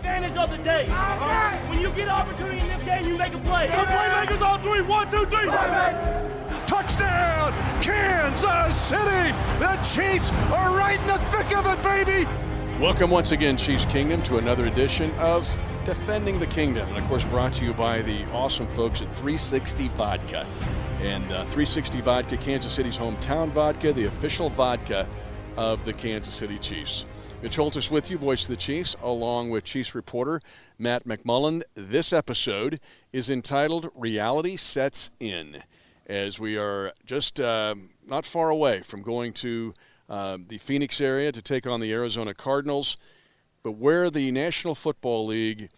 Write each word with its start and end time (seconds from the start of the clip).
advantage 0.00 0.36
of 0.38 0.50
the 0.50 0.56
day. 0.64 0.88
When 1.68 1.78
you 1.78 1.90
get 1.90 2.08
an 2.08 2.14
opportunity 2.14 2.58
in 2.58 2.68
this 2.68 2.82
game, 2.82 3.06
you 3.06 3.18
make 3.18 3.34
a 3.34 3.38
play. 3.40 3.66
The 3.66 3.74
playmakers 3.74 4.40
on 4.40 4.62
three. 4.62 4.80
One, 4.80 5.10
two, 5.10 5.26
three. 5.26 5.44
Touchdown, 6.66 7.52
Kansas 7.82 8.80
City! 8.80 9.36
The 9.58 9.76
Chiefs 9.82 10.30
are 10.52 10.74
right 10.74 10.98
in 10.98 11.06
the 11.06 11.18
thick 11.18 11.54
of 11.54 11.66
it, 11.66 11.82
baby! 11.82 12.26
Welcome 12.80 13.10
once 13.10 13.32
again, 13.32 13.58
Chiefs 13.58 13.84
Kingdom, 13.84 14.22
to 14.22 14.38
another 14.38 14.66
edition 14.66 15.10
of 15.18 15.46
Defending 15.84 16.38
the 16.38 16.46
Kingdom. 16.46 16.88
And 16.88 16.96
of 16.96 17.04
course, 17.04 17.26
brought 17.26 17.52
to 17.54 17.64
you 17.66 17.74
by 17.74 18.00
the 18.00 18.24
awesome 18.32 18.68
folks 18.68 19.02
at 19.02 19.08
360 19.08 19.88
Vodka. 19.88 20.46
And 21.00 21.24
uh, 21.24 21.44
360 21.44 22.00
Vodka, 22.00 22.38
Kansas 22.38 22.72
City's 22.72 22.96
hometown 22.96 23.50
vodka, 23.50 23.92
the 23.92 24.06
official 24.06 24.48
vodka 24.48 25.06
of 25.58 25.84
the 25.84 25.92
Kansas 25.92 26.32
City 26.32 26.58
Chiefs. 26.58 27.04
Mitch 27.42 27.56
Holthus 27.56 27.90
with 27.90 28.10
you, 28.10 28.18
voice 28.18 28.42
of 28.42 28.48
the 28.48 28.56
Chiefs, 28.56 28.96
along 29.02 29.48
with 29.48 29.64
Chiefs 29.64 29.94
reporter 29.94 30.42
Matt 30.78 31.06
McMullen. 31.06 31.62
This 31.74 32.12
episode 32.12 32.80
is 33.14 33.30
entitled 33.30 33.90
Reality 33.94 34.56
Sets 34.56 35.10
In, 35.20 35.62
as 36.06 36.38
we 36.38 36.58
are 36.58 36.92
just 37.06 37.40
uh, 37.40 37.76
not 38.06 38.26
far 38.26 38.50
away 38.50 38.82
from 38.82 39.00
going 39.00 39.32
to 39.32 39.72
uh, 40.10 40.36
the 40.48 40.58
Phoenix 40.58 41.00
area 41.00 41.32
to 41.32 41.40
take 41.40 41.66
on 41.66 41.80
the 41.80 41.90
Arizona 41.92 42.34
Cardinals. 42.34 42.98
But 43.62 43.72
where 43.72 44.10
the 44.10 44.30
National 44.30 44.74
Football 44.74 45.24
League 45.24 45.70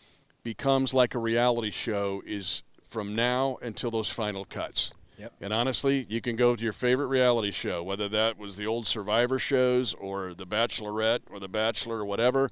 becomes 0.43 0.93
like 0.93 1.15
a 1.15 1.21
reality 1.21 1.71
show 1.71 2.25
is 2.27 2.65
from 2.83 3.15
now 3.15 3.59
until 3.63 3.93
those 3.93 4.11
final 4.11 4.45
cuts. 4.45 4.91
Yep. 5.19 5.33
And 5.41 5.53
honestly, 5.53 6.07
you 6.09 6.21
can 6.21 6.37
go 6.37 6.57
to 6.57 6.63
your 6.63 6.73
favorite 6.73 7.07
reality 7.07 7.51
show, 7.51 7.83
whether 7.83 8.09
that 8.09 8.39
was 8.39 8.57
the 8.57 8.67
old 8.67 8.87
Survivor 8.87 9.39
shows 9.39 9.95
or 9.95 10.35
The 10.35 10.47
Bachelorette 10.47 11.21
or 11.31 11.39
The 11.39 11.49
Bachelor 11.49 11.99
or 11.99 12.05
whatever. 12.05 12.51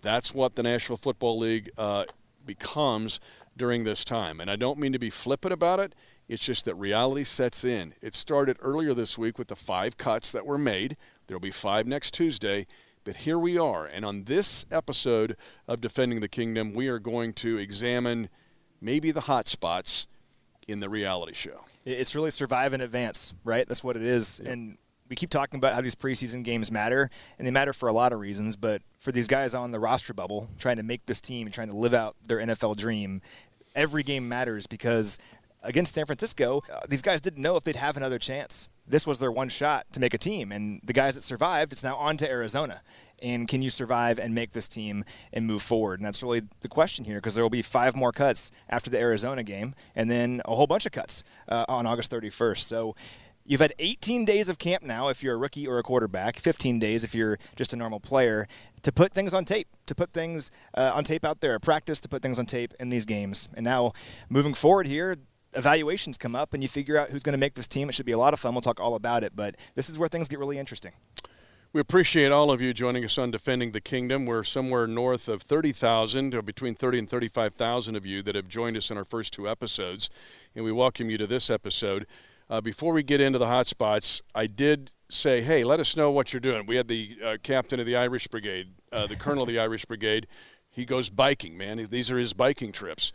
That's 0.00 0.32
what 0.32 0.54
the 0.54 0.62
National 0.62 0.96
Football 0.96 1.38
League 1.38 1.70
uh, 1.76 2.04
becomes 2.46 3.20
during 3.56 3.84
this 3.84 4.04
time. 4.04 4.40
And 4.40 4.50
I 4.50 4.56
don't 4.56 4.78
mean 4.78 4.92
to 4.92 4.98
be 4.98 5.10
flippant 5.10 5.52
about 5.52 5.80
it. 5.80 5.94
It's 6.28 6.44
just 6.44 6.64
that 6.66 6.74
reality 6.74 7.24
sets 7.24 7.64
in. 7.64 7.94
It 8.00 8.14
started 8.14 8.56
earlier 8.60 8.94
this 8.94 9.18
week 9.18 9.38
with 9.38 9.48
the 9.48 9.56
five 9.56 9.96
cuts 9.96 10.30
that 10.32 10.46
were 10.46 10.58
made. 10.58 10.96
There 11.26 11.34
will 11.34 11.40
be 11.40 11.50
five 11.50 11.86
next 11.86 12.14
Tuesday. 12.14 12.66
But 13.04 13.16
here 13.16 13.38
we 13.38 13.56
are. 13.56 13.86
And 13.86 14.04
on 14.04 14.24
this 14.24 14.66
episode 14.70 15.36
of 15.66 15.80
Defending 15.80 16.20
the 16.20 16.28
Kingdom, 16.28 16.74
we 16.74 16.88
are 16.88 16.98
going 16.98 17.32
to 17.34 17.56
examine 17.56 18.28
maybe 18.80 19.10
the 19.10 19.22
hot 19.22 19.48
spots 19.48 20.06
in 20.68 20.80
the 20.80 20.88
reality 20.88 21.32
show. 21.32 21.64
It's 21.84 22.14
really 22.14 22.30
survive 22.30 22.74
and 22.74 22.82
advance, 22.82 23.34
right? 23.42 23.66
That's 23.66 23.82
what 23.82 23.96
it 23.96 24.02
is. 24.02 24.40
And 24.40 24.76
we 25.08 25.16
keep 25.16 25.30
talking 25.30 25.56
about 25.58 25.74
how 25.74 25.80
these 25.80 25.94
preseason 25.94 26.44
games 26.44 26.70
matter, 26.70 27.08
and 27.38 27.46
they 27.46 27.50
matter 27.50 27.72
for 27.72 27.88
a 27.88 27.92
lot 27.92 28.12
of 28.12 28.20
reasons. 28.20 28.56
But 28.56 28.82
for 28.98 29.10
these 29.10 29.26
guys 29.26 29.54
on 29.54 29.70
the 29.70 29.80
roster 29.80 30.12
bubble, 30.12 30.48
trying 30.58 30.76
to 30.76 30.82
make 30.82 31.06
this 31.06 31.20
team, 31.20 31.46
and 31.46 31.54
trying 31.54 31.68
to 31.68 31.76
live 31.76 31.94
out 31.94 32.14
their 32.26 32.38
NFL 32.38 32.76
dream, 32.76 33.22
every 33.74 34.02
game 34.02 34.28
matters 34.28 34.66
because 34.66 35.18
against 35.62 35.94
San 35.94 36.06
Francisco, 36.06 36.62
uh, 36.72 36.80
these 36.88 37.02
guys 37.02 37.20
didn't 37.20 37.42
know 37.42 37.56
if 37.56 37.64
they'd 37.64 37.76
have 37.76 37.96
another 37.96 38.18
chance. 38.18 38.68
This 38.86 39.06
was 39.06 39.18
their 39.18 39.32
one 39.32 39.48
shot 39.48 39.86
to 39.92 40.00
make 40.00 40.14
a 40.14 40.18
team, 40.18 40.52
and 40.52 40.80
the 40.84 40.92
guys 40.92 41.14
that 41.14 41.22
survived, 41.22 41.72
it's 41.72 41.84
now 41.84 41.96
on 41.96 42.16
to 42.18 42.30
Arizona. 42.30 42.82
And 43.22 43.48
can 43.48 43.62
you 43.62 43.70
survive 43.70 44.18
and 44.18 44.34
make 44.34 44.52
this 44.52 44.68
team 44.68 45.04
and 45.32 45.46
move 45.46 45.62
forward? 45.62 46.00
And 46.00 46.06
that's 46.06 46.22
really 46.22 46.42
the 46.60 46.68
question 46.68 47.04
here 47.04 47.16
because 47.16 47.34
there 47.34 47.44
will 47.44 47.50
be 47.50 47.62
five 47.62 47.96
more 47.96 48.12
cuts 48.12 48.50
after 48.68 48.90
the 48.90 48.98
Arizona 48.98 49.42
game, 49.42 49.74
and 49.94 50.10
then 50.10 50.40
a 50.44 50.54
whole 50.54 50.66
bunch 50.66 50.86
of 50.86 50.92
cuts 50.92 51.24
uh, 51.48 51.64
on 51.68 51.86
August 51.86 52.10
31st. 52.10 52.58
So 52.58 52.94
You've 53.48 53.62
had 53.62 53.72
18 53.78 54.26
days 54.26 54.50
of 54.50 54.58
camp 54.58 54.82
now 54.82 55.08
if 55.08 55.22
you're 55.22 55.34
a 55.34 55.38
rookie 55.38 55.66
or 55.66 55.78
a 55.78 55.82
quarterback, 55.82 56.36
15 56.36 56.78
days 56.78 57.02
if 57.02 57.14
you're 57.14 57.38
just 57.56 57.72
a 57.72 57.76
normal 57.76 57.98
player, 57.98 58.46
to 58.82 58.92
put 58.92 59.14
things 59.14 59.32
on 59.32 59.46
tape, 59.46 59.68
to 59.86 59.94
put 59.94 60.12
things 60.12 60.50
uh, 60.74 60.92
on 60.94 61.02
tape 61.02 61.24
out 61.24 61.40
there, 61.40 61.58
practice 61.58 61.98
to 62.02 62.10
put 62.10 62.20
things 62.20 62.38
on 62.38 62.44
tape 62.44 62.74
in 62.78 62.90
these 62.90 63.06
games. 63.06 63.48
And 63.54 63.64
now 63.64 63.94
moving 64.28 64.52
forward 64.52 64.86
here, 64.86 65.16
evaluations 65.54 66.18
come 66.18 66.36
up 66.36 66.52
and 66.52 66.62
you 66.62 66.68
figure 66.68 66.98
out 66.98 67.08
who's 67.08 67.22
going 67.22 67.32
to 67.32 67.38
make 67.38 67.54
this 67.54 67.66
team. 67.66 67.88
It 67.88 67.92
should 67.94 68.04
be 68.04 68.12
a 68.12 68.18
lot 68.18 68.34
of 68.34 68.40
fun. 68.40 68.52
We'll 68.52 68.60
talk 68.60 68.80
all 68.80 68.94
about 68.94 69.24
it, 69.24 69.34
but 69.34 69.56
this 69.74 69.88
is 69.88 69.98
where 69.98 70.10
things 70.10 70.28
get 70.28 70.38
really 70.38 70.58
interesting. 70.58 70.92
We 71.70 71.82
appreciate 71.82 72.32
all 72.32 72.50
of 72.50 72.62
you 72.62 72.72
joining 72.72 73.04
us 73.04 73.18
on 73.18 73.30
Defending 73.30 73.72
the 73.72 73.80
Kingdom. 73.82 74.24
We're 74.24 74.42
somewhere 74.42 74.86
north 74.86 75.28
of 75.28 75.42
30,000, 75.42 76.34
or 76.34 76.40
between 76.40 76.74
30 76.74 77.00
and 77.00 77.10
35,000 77.10 77.94
of 77.94 78.06
you 78.06 78.22
that 78.22 78.34
have 78.34 78.48
joined 78.48 78.78
us 78.78 78.90
in 78.90 78.96
our 78.96 79.04
first 79.04 79.34
two 79.34 79.46
episodes, 79.46 80.08
and 80.56 80.64
we 80.64 80.72
welcome 80.72 81.10
you 81.10 81.18
to 81.18 81.26
this 81.26 81.50
episode. 81.50 82.06
Uh, 82.48 82.62
before 82.62 82.94
we 82.94 83.02
get 83.02 83.20
into 83.20 83.38
the 83.38 83.48
hot 83.48 83.66
spots, 83.66 84.22
I 84.34 84.46
did 84.46 84.94
say, 85.10 85.42
hey, 85.42 85.62
let 85.62 85.78
us 85.78 85.94
know 85.94 86.10
what 86.10 86.32
you're 86.32 86.40
doing. 86.40 86.64
We 86.64 86.76
had 86.76 86.88
the 86.88 87.18
uh, 87.22 87.36
captain 87.42 87.78
of 87.78 87.84
the 87.84 87.96
Irish 87.96 88.28
Brigade, 88.28 88.68
uh, 88.90 89.06
the 89.06 89.16
colonel 89.16 89.42
of 89.42 89.48
the 89.50 89.58
Irish 89.58 89.84
Brigade. 89.84 90.26
He 90.70 90.86
goes 90.86 91.10
biking, 91.10 91.58
man. 91.58 91.86
These 91.90 92.10
are 92.10 92.16
his 92.16 92.32
biking 92.32 92.72
trips. 92.72 93.12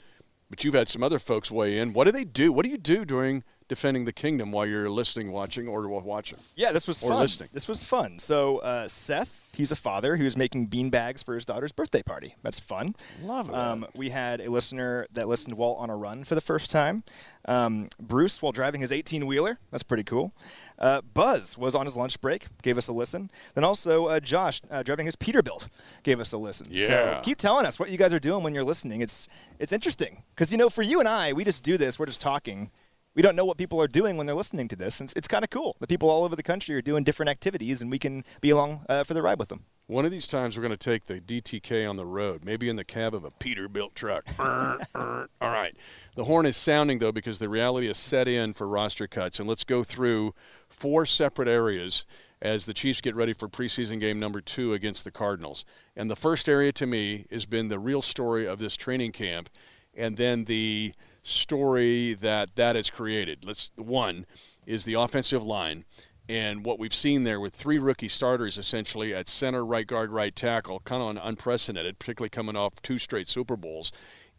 But 0.51 0.63
you've 0.63 0.75
had 0.75 0.89
some 0.89 1.01
other 1.01 1.17
folks 1.17 1.49
weigh 1.49 1.79
in. 1.79 1.93
What 1.93 2.03
do 2.03 2.11
they 2.11 2.23
do? 2.23 2.53
What 2.53 2.65
do 2.65 2.69
you 2.69 2.77
do 2.77 3.03
during 3.03 3.43
defending 3.73 4.05
the 4.05 4.13
kingdom 4.13 4.51
while 4.51 4.67
you're 4.67 4.89
listening, 4.89 5.31
watching, 5.31 5.67
or 5.67 5.87
watching? 5.87 6.37
Yeah, 6.55 6.71
this 6.71 6.87
was 6.87 7.01
or 7.01 7.09
fun. 7.09 7.19
listening. 7.19 7.49
This 7.53 7.67
was 7.67 7.83
fun. 7.83 8.19
So 8.19 8.59
uh, 8.59 8.87
Seth, 8.87 9.49
he's 9.55 9.71
a 9.71 9.75
father 9.75 10.15
who's 10.15 10.37
making 10.37 10.67
bean 10.67 10.91
bags 10.91 11.23
for 11.23 11.33
his 11.33 11.43
daughter's 11.43 11.71
birthday 11.71 12.03
party. 12.03 12.35
That's 12.43 12.59
fun. 12.59 12.93
Love 13.23 13.49
it. 13.49 13.55
Um, 13.55 13.87
we 13.95 14.09
had 14.09 14.41
a 14.41 14.51
listener 14.51 15.07
that 15.13 15.27
listened 15.27 15.57
while 15.57 15.73
on 15.73 15.89
a 15.89 15.95
run 15.95 16.23
for 16.23 16.35
the 16.35 16.41
first 16.41 16.69
time. 16.69 17.03
Um, 17.45 17.89
Bruce 17.99 18.41
while 18.41 18.51
driving 18.51 18.81
his 18.81 18.91
18 18.91 19.25
wheeler. 19.25 19.57
That's 19.71 19.83
pretty 19.83 20.03
cool. 20.03 20.33
Uh, 20.77 21.01
Buzz 21.01 21.57
was 21.57 21.75
on 21.75 21.85
his 21.85 21.95
lunch 21.95 22.19
break, 22.21 22.45
gave 22.61 22.77
us 22.77 22.87
a 22.87 22.93
listen. 22.93 23.31
Then 23.55 23.63
also 23.63 24.05
uh, 24.07 24.19
Josh 24.19 24.61
uh, 24.69 24.83
driving 24.83 25.05
his 25.05 25.15
Peterbilt 25.15 25.67
gave 26.03 26.19
us 26.19 26.31
a 26.33 26.37
listen. 26.37 26.67
Yeah. 26.69 26.87
So 26.87 27.21
keep 27.23 27.37
telling 27.37 27.65
us 27.65 27.79
what 27.79 27.89
you 27.89 27.97
guys 27.97 28.13
are 28.13 28.19
doing 28.19 28.43
when 28.43 28.53
you're 28.53 28.63
listening. 28.63 29.01
It's 29.01 29.27
it's 29.59 29.71
interesting 29.73 30.23
because 30.35 30.51
you 30.51 30.57
know 30.57 30.69
for 30.69 30.83
you 30.83 30.99
and 30.99 31.07
I, 31.07 31.33
we 31.33 31.43
just 31.43 31.63
do 31.63 31.77
this. 31.77 31.97
We're 31.97 32.05
just 32.05 32.21
talking. 32.21 32.69
We 33.15 33.21
don't 33.21 33.35
know 33.35 33.45
what 33.45 33.57
people 33.57 33.79
are 33.81 33.87
doing 33.87 34.17
when 34.17 34.25
they're 34.25 34.35
listening 34.35 34.67
to 34.69 34.75
this. 34.75 34.99
It's, 34.99 35.13
it's 35.13 35.27
kind 35.27 35.43
of 35.43 35.51
cool. 35.51 35.75
The 35.79 35.87
people 35.87 36.09
all 36.09 36.23
over 36.23 36.35
the 36.35 36.43
country 36.43 36.75
are 36.75 36.81
doing 36.81 37.03
different 37.03 37.29
activities, 37.29 37.81
and 37.81 37.91
we 37.91 37.99
can 37.99 38.25
be 38.41 38.49
along 38.49 38.85
uh, 38.89 39.03
for 39.03 39.13
the 39.13 39.21
ride 39.21 39.37
with 39.37 39.49
them. 39.49 39.65
One 39.85 40.05
of 40.05 40.11
these 40.11 40.27
times, 40.27 40.57
we're 40.57 40.63
going 40.63 40.77
to 40.77 40.77
take 40.77 41.05
the 41.05 41.19
DTK 41.19 41.87
on 41.87 41.95
the 41.95 42.05
road, 42.05 42.43
maybe 42.43 42.69
in 42.69 42.75
the 42.75 42.83
cab 42.85 43.13
of 43.13 43.23
a 43.23 43.29
Peterbilt 43.29 43.93
truck. 43.93 44.25
all 44.39 45.27
right. 45.41 45.75
The 46.15 46.23
horn 46.23 46.45
is 46.45 46.57
sounding, 46.57 46.99
though, 46.99 47.11
because 47.11 47.37
the 47.37 47.49
reality 47.49 47.87
is 47.87 47.97
set 47.97 48.27
in 48.27 48.53
for 48.53 48.67
roster 48.67 49.07
cuts. 49.07 49.39
And 49.39 49.47
let's 49.47 49.63
go 49.63 49.83
through 49.83 50.33
four 50.69 51.05
separate 51.05 51.47
areas 51.47 52.05
as 52.41 52.65
the 52.65 52.73
Chiefs 52.73 53.01
get 53.01 53.15
ready 53.15 53.33
for 53.33 53.47
preseason 53.47 53.99
game 53.99 54.19
number 54.19 54.41
two 54.41 54.73
against 54.73 55.03
the 55.03 55.11
Cardinals. 55.11 55.65
And 55.95 56.09
the 56.09 56.15
first 56.15 56.49
area 56.49 56.71
to 56.73 56.87
me 56.87 57.25
has 57.29 57.45
been 57.45 57.67
the 57.67 57.79
real 57.79 58.01
story 58.01 58.47
of 58.47 58.59
this 58.59 58.75
training 58.75 59.11
camp, 59.11 59.49
and 59.93 60.17
then 60.17 60.45
the 60.45 60.93
story 61.23 62.13
that 62.13 62.55
that 62.55 62.75
has 62.75 62.89
created. 62.89 63.45
Let's 63.45 63.71
one 63.75 64.25
is 64.65 64.85
the 64.85 64.93
offensive 64.93 65.43
line 65.43 65.85
and 66.29 66.65
what 66.65 66.79
we've 66.79 66.93
seen 66.93 67.23
there 67.23 67.39
with 67.39 67.53
three 67.53 67.79
rookie 67.79 68.07
starters 68.07 68.57
essentially 68.57 69.13
at 69.13 69.27
center, 69.27 69.65
right 69.65 69.85
guard, 69.85 70.11
right 70.11 70.33
tackle, 70.35 70.79
kind 70.81 71.17
of 71.17 71.25
unprecedented, 71.25 71.99
particularly 71.99 72.29
coming 72.29 72.55
off 72.55 72.81
two 72.81 72.97
straight 72.97 73.27
Super 73.27 73.57
Bowls, 73.57 73.91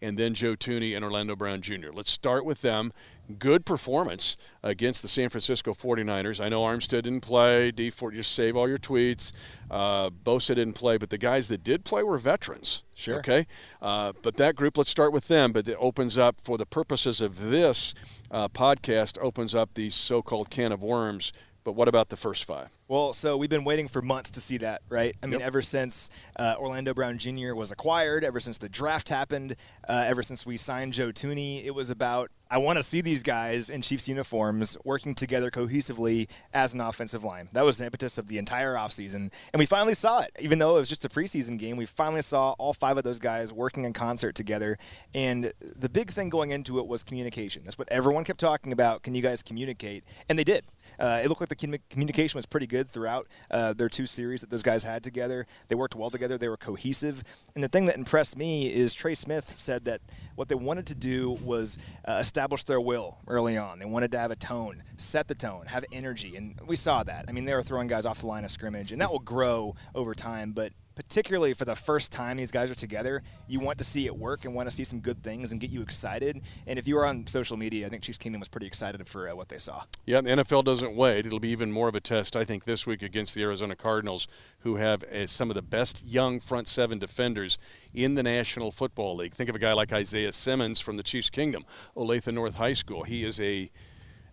and 0.03 0.19
then 0.19 0.35
Joe 0.35 0.55
Thuney 0.55 0.95
and 0.95 1.05
Orlando 1.05 1.35
Brown 1.37 1.61
Jr. 1.61 1.91
Let's 1.93 2.11
start 2.11 2.45
with 2.45 2.61
them. 2.61 2.93
Good 3.39 3.65
performance 3.65 4.37
against 4.63 5.01
the 5.01 5.09
San 5.09 5.31
Francisco 5.31 5.73
49ers. 5.73 6.45
I 6.45 6.51
know 6.51 6.63
Armstead 6.63 7.05
didn't 7.05 7.23
play. 7.23 7.73
D4, 7.73 8.13
just 8.13 8.33
save 8.33 8.55
all 8.55 8.69
your 8.69 8.77
tweets. 8.77 9.33
Uh, 9.71 10.11
Bosa 10.11 10.55
didn't 10.55 10.75
play, 10.75 10.99
but 10.99 11.09
the 11.09 11.17
guys 11.17 11.49
that 11.49 11.65
did 11.65 11.85
play 11.85 12.03
were 12.03 12.19
veterans. 12.19 12.85
Sure. 12.93 13.19
Okay. 13.21 13.47
Uh, 13.81 14.13
but 14.21 14.37
that 14.37 14.57
group, 14.57 14.77
let's 14.77 14.91
start 14.91 15.13
with 15.13 15.29
them. 15.29 15.53
But 15.53 15.67
it 15.67 15.77
opens 15.81 16.19
up, 16.19 16.39
for 16.43 16.59
the 16.59 16.67
purposes 16.67 17.23
of 17.23 17.51
this 17.51 17.95
uh, 18.31 18.49
podcast, 18.49 19.17
opens 19.23 19.55
up 19.55 19.73
the 19.73 19.89
so 19.89 20.21
called 20.21 20.51
can 20.51 20.71
of 20.71 20.83
worms 20.83 21.33
but 21.65 21.73
what 21.73 21.89
about 21.89 22.11
the 22.11 22.17
first 22.17 22.45
five? 22.45 22.69
Well, 22.87 23.13
so 23.15 23.37
we've 23.37 23.51
been 23.51 23.65
waiting 23.65 23.89
for 23.89 24.03
months 24.03 24.31
to 24.33 24.41
see 24.41 24.59
that, 24.59 24.83
right? 24.91 25.17
I 25.23 25.27
mean, 25.27 25.41
Yep. 25.41 25.47
ever 25.47 25.63
since 25.63 26.11
uh, 26.39 26.55
Orlando 26.59 26.93
Brown 26.95 27.17
Jr. 27.19 27.55
was 27.55 27.73
acquired, 27.73 28.23
ever 28.23 28.39
since 28.39 28.59
the 28.59 28.69
draft 28.69 29.09
happened, 29.09 29.57
uh, 29.89 30.05
ever 30.07 30.23
since 30.23 30.45
we 30.45 30.57
signed 30.59 30.93
Joe 30.93 31.11
Thuney, 31.11 31.65
it 31.65 31.75
was 31.75 31.91
about 31.91 32.31
I 32.51 32.59
want 32.59 32.77
to 32.77 32.83
see 32.85 33.01
these 33.01 33.23
guys 33.25 33.69
in 33.69 33.81
Chiefs 33.83 34.07
uniforms 34.07 34.77
working 34.85 35.15
together 35.17 35.51
cohesively 35.51 36.29
as 36.53 36.73
an 36.73 36.81
offensive 36.81 37.25
line. 37.25 37.49
That 37.53 37.65
was 37.65 37.79
the 37.79 37.87
impetus 37.87 38.17
of 38.17 38.29
the 38.29 38.39
entire 38.39 38.75
offseason. 38.75 39.33
And 39.53 39.59
we 39.59 39.67
finally 39.67 39.95
saw 39.95 40.21
it. 40.21 40.31
Even 40.39 40.61
though 40.61 40.77
it 40.77 40.81
was 40.81 40.89
just 40.89 41.05
a 41.05 41.09
preseason 41.09 41.59
game, 41.59 41.77
we 41.77 41.87
finally 41.87 42.23
saw 42.23 42.53
all 42.59 42.73
five 42.73 42.97
of 42.97 43.03
those 43.03 43.19
guys 43.19 43.53
working 43.53 43.85
in 43.85 43.93
concert 43.93 44.37
together. 44.37 44.79
And 45.15 45.53
the 45.61 45.89
big 45.89 46.11
thing 46.13 46.29
going 46.29 46.51
into 46.51 46.79
it 46.79 46.87
was 46.87 47.03
communication. 47.03 47.65
That's 47.65 47.79
what 47.79 47.89
everyone 47.91 48.23
kept 48.23 48.39
talking 48.39 48.73
about. 48.73 49.03
Can 49.03 49.17
you 49.17 49.23
guys 49.23 49.43
communicate? 49.43 50.05
And 50.29 50.39
they 50.39 50.45
did. 50.45 50.65
Uh, 51.05 51.21
it 51.23 51.29
looked 51.29 51.43
like 51.43 51.51
the 51.51 51.57
commu- 51.57 51.81
communication 51.91 52.39
was 52.39 52.47
pretty 52.47 52.67
good 52.67 52.89
throughout 52.89 53.29
uh, 53.51 53.75
their 53.75 53.91
two 53.91 54.07
series 54.07 54.41
that 54.41 54.49
those 54.49 54.63
guys 54.63 54.85
had 54.85 55.05
together. 55.05 55.47
They 55.69 55.75
worked 55.75 55.95
well 55.95 56.09
together. 56.09 56.39
They 56.39 56.49
were 56.49 56.57
cohesive. 56.57 57.23
And 57.55 57.63
the 57.63 57.69
thing 57.69 57.85
that 57.87 57.97
impressed 57.97 58.39
me 58.39 58.73
is 58.73 58.95
Trey 58.95 59.15
Smith 59.15 59.53
said 59.55 59.85
that 59.85 60.01
what 60.35 60.49
they 60.49 60.55
wanted 60.55 60.87
to 60.87 60.95
do 60.95 61.33
was 61.45 61.77
uh, 62.09 62.17
establish 62.21 62.65
their 62.65 62.81
will 62.81 63.19
early 63.29 63.59
on. 63.59 63.81
They 63.81 63.85
wanted 63.85 64.13
to 64.13 64.19
have 64.19 64.31
a 64.31 64.37
tone, 64.37 64.83
set 64.97 65.29
the 65.29 65.35
tone, 65.35 65.67
have 65.67 65.85
energy, 65.93 66.37
and 66.37 66.59
we 66.67 66.75
saw 66.75 67.03
that. 67.03 67.27
I 67.29 67.33
mean, 67.33 67.45
they 67.45 67.53
were 67.53 67.63
throwing 67.63 67.87
guys 67.87 68.07
off 68.07 68.21
the 68.21 68.27
line 68.27 68.47
of 68.47 68.51
scrimmage, 68.51 68.91
and 68.91 68.99
that 69.03 69.13
will 69.13 69.19
grow 69.19 69.77
over 69.95 70.15
time. 70.15 70.53
But 70.53 70.73
particularly 70.95 71.55
for 71.55 71.65
the 71.65 71.75
first 71.75 72.13
time 72.13 72.37
these 72.37 72.51
guys 72.51 72.71
are 72.71 72.75
together, 72.75 73.23
you 73.49 73.61
want 73.61 73.79
to 73.79 73.85
see 73.85 74.07
it 74.07 74.17
work 74.17 74.45
and 74.45 74.55
want 74.55 74.69
to 74.69 74.75
see 74.75 74.85
some 74.85 75.01
good 75.01 75.23
things 75.23 75.53
and 75.53 75.61
get 75.61 75.71
you 75.71 75.83
excited. 75.83 76.41
And 76.67 76.79
if 76.79 76.87
you 76.87 76.95
were 76.95 77.07
on 77.07 77.27
social 77.27 77.57
media, 77.57 77.87
I 77.87 77.89
think 77.91 78.03
Chiefs 78.03 78.19
Kingdom 78.19 78.41
was 78.41 78.49
pretty 78.49 78.67
excited 78.67 79.07
for 79.07 79.29
uh, 79.29 79.35
what 79.35 79.49
they 79.49 79.59
saw. 79.59 79.85
Yeah, 80.07 80.21
the 80.21 80.31
NFL 80.31 80.65
doesn't 80.65 80.95
wait. 80.95 81.27
It'll 81.27 81.41
be 81.41 81.51
even 81.51 81.73
more 81.73 81.89
of 81.89 81.95
a 81.95 82.01
test, 82.01 82.37
I 82.37 82.45
think, 82.45 82.65
this 82.65 82.87
week 82.87 83.03
against 83.03 83.35
the 83.35 83.43
Arizona 83.43 83.77
Cardinals, 83.77 84.29
who 84.61 84.77
have 84.77 85.05
uh, 85.05 85.27
some 85.27 85.51
of 85.51 85.57
the 85.57 85.63
best 85.63 86.05
young 86.07 86.41
front 86.41 86.69
seven 86.69 86.99
defenders 86.99 87.59
in 87.93 88.15
the 88.15 88.23
National 88.23 88.71
Football 88.71 89.17
League. 89.17 89.35
Think 89.35 89.51
of 89.51 89.57
a 89.57 89.61
guy 89.61 89.73
like 89.73 89.93
Isaiah 89.93 90.33
Simmons 90.33 90.81
from 90.81 90.97
the 90.97 91.03
Chiefs 91.03 91.31
Kingdom, 91.31 91.65
Olathe 91.97 92.33
North 92.33 92.55
High 92.55 92.73
School. 92.73 93.03
He 93.05 93.25
is 93.25 93.41
a 93.41 93.71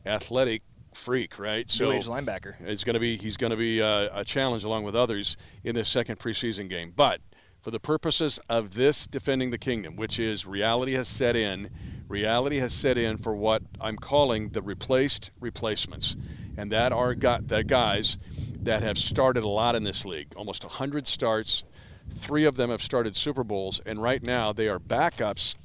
athletic 0.05 0.63
freak, 0.93 1.39
right? 1.39 1.69
So 1.69 1.91
age 1.91 2.07
linebacker. 2.07 2.55
It's 2.61 2.83
going 2.83 2.93
to 2.95 2.99
be 2.99 3.17
he's 3.17 3.37
going 3.37 3.51
to 3.51 3.57
be 3.57 3.81
uh, 3.81 4.09
a 4.13 4.25
challenge 4.25 4.63
along 4.63 4.83
with 4.83 4.95
others 4.95 5.37
in 5.63 5.75
this 5.75 5.89
second 5.89 6.19
preseason 6.19 6.69
game. 6.69 6.91
But 6.95 7.21
for 7.61 7.71
the 7.71 7.79
purposes 7.79 8.39
of 8.49 8.73
this 8.73 9.05
defending 9.07 9.51
the 9.51 9.57
kingdom, 9.57 9.95
which 9.95 10.19
is 10.19 10.45
reality 10.45 10.93
has 10.93 11.07
set 11.07 11.35
in, 11.35 11.69
reality 12.07 12.57
has 12.57 12.73
set 12.73 12.97
in 12.97 13.17
for 13.17 13.35
what 13.35 13.61
I'm 13.79 13.97
calling 13.97 14.49
the 14.49 14.61
replaced 14.61 15.31
replacements, 15.39 16.17
and 16.57 16.71
that 16.71 16.91
are 16.91 17.13
got 17.15 17.47
that 17.49 17.67
guys 17.67 18.17
that 18.63 18.83
have 18.83 18.97
started 18.97 19.43
a 19.43 19.47
lot 19.47 19.75
in 19.75 19.83
this 19.83 20.05
league, 20.05 20.33
almost 20.35 20.63
100 20.63 21.07
starts. 21.07 21.63
Three 22.09 22.45
of 22.45 22.55
them 22.57 22.69
have 22.69 22.81
started 22.81 23.15
Super 23.15 23.43
Bowls, 23.43 23.79
and 23.85 24.01
right 24.01 24.21
now 24.21 24.51
they 24.51 24.67
are 24.67 24.79
backups 24.79 25.55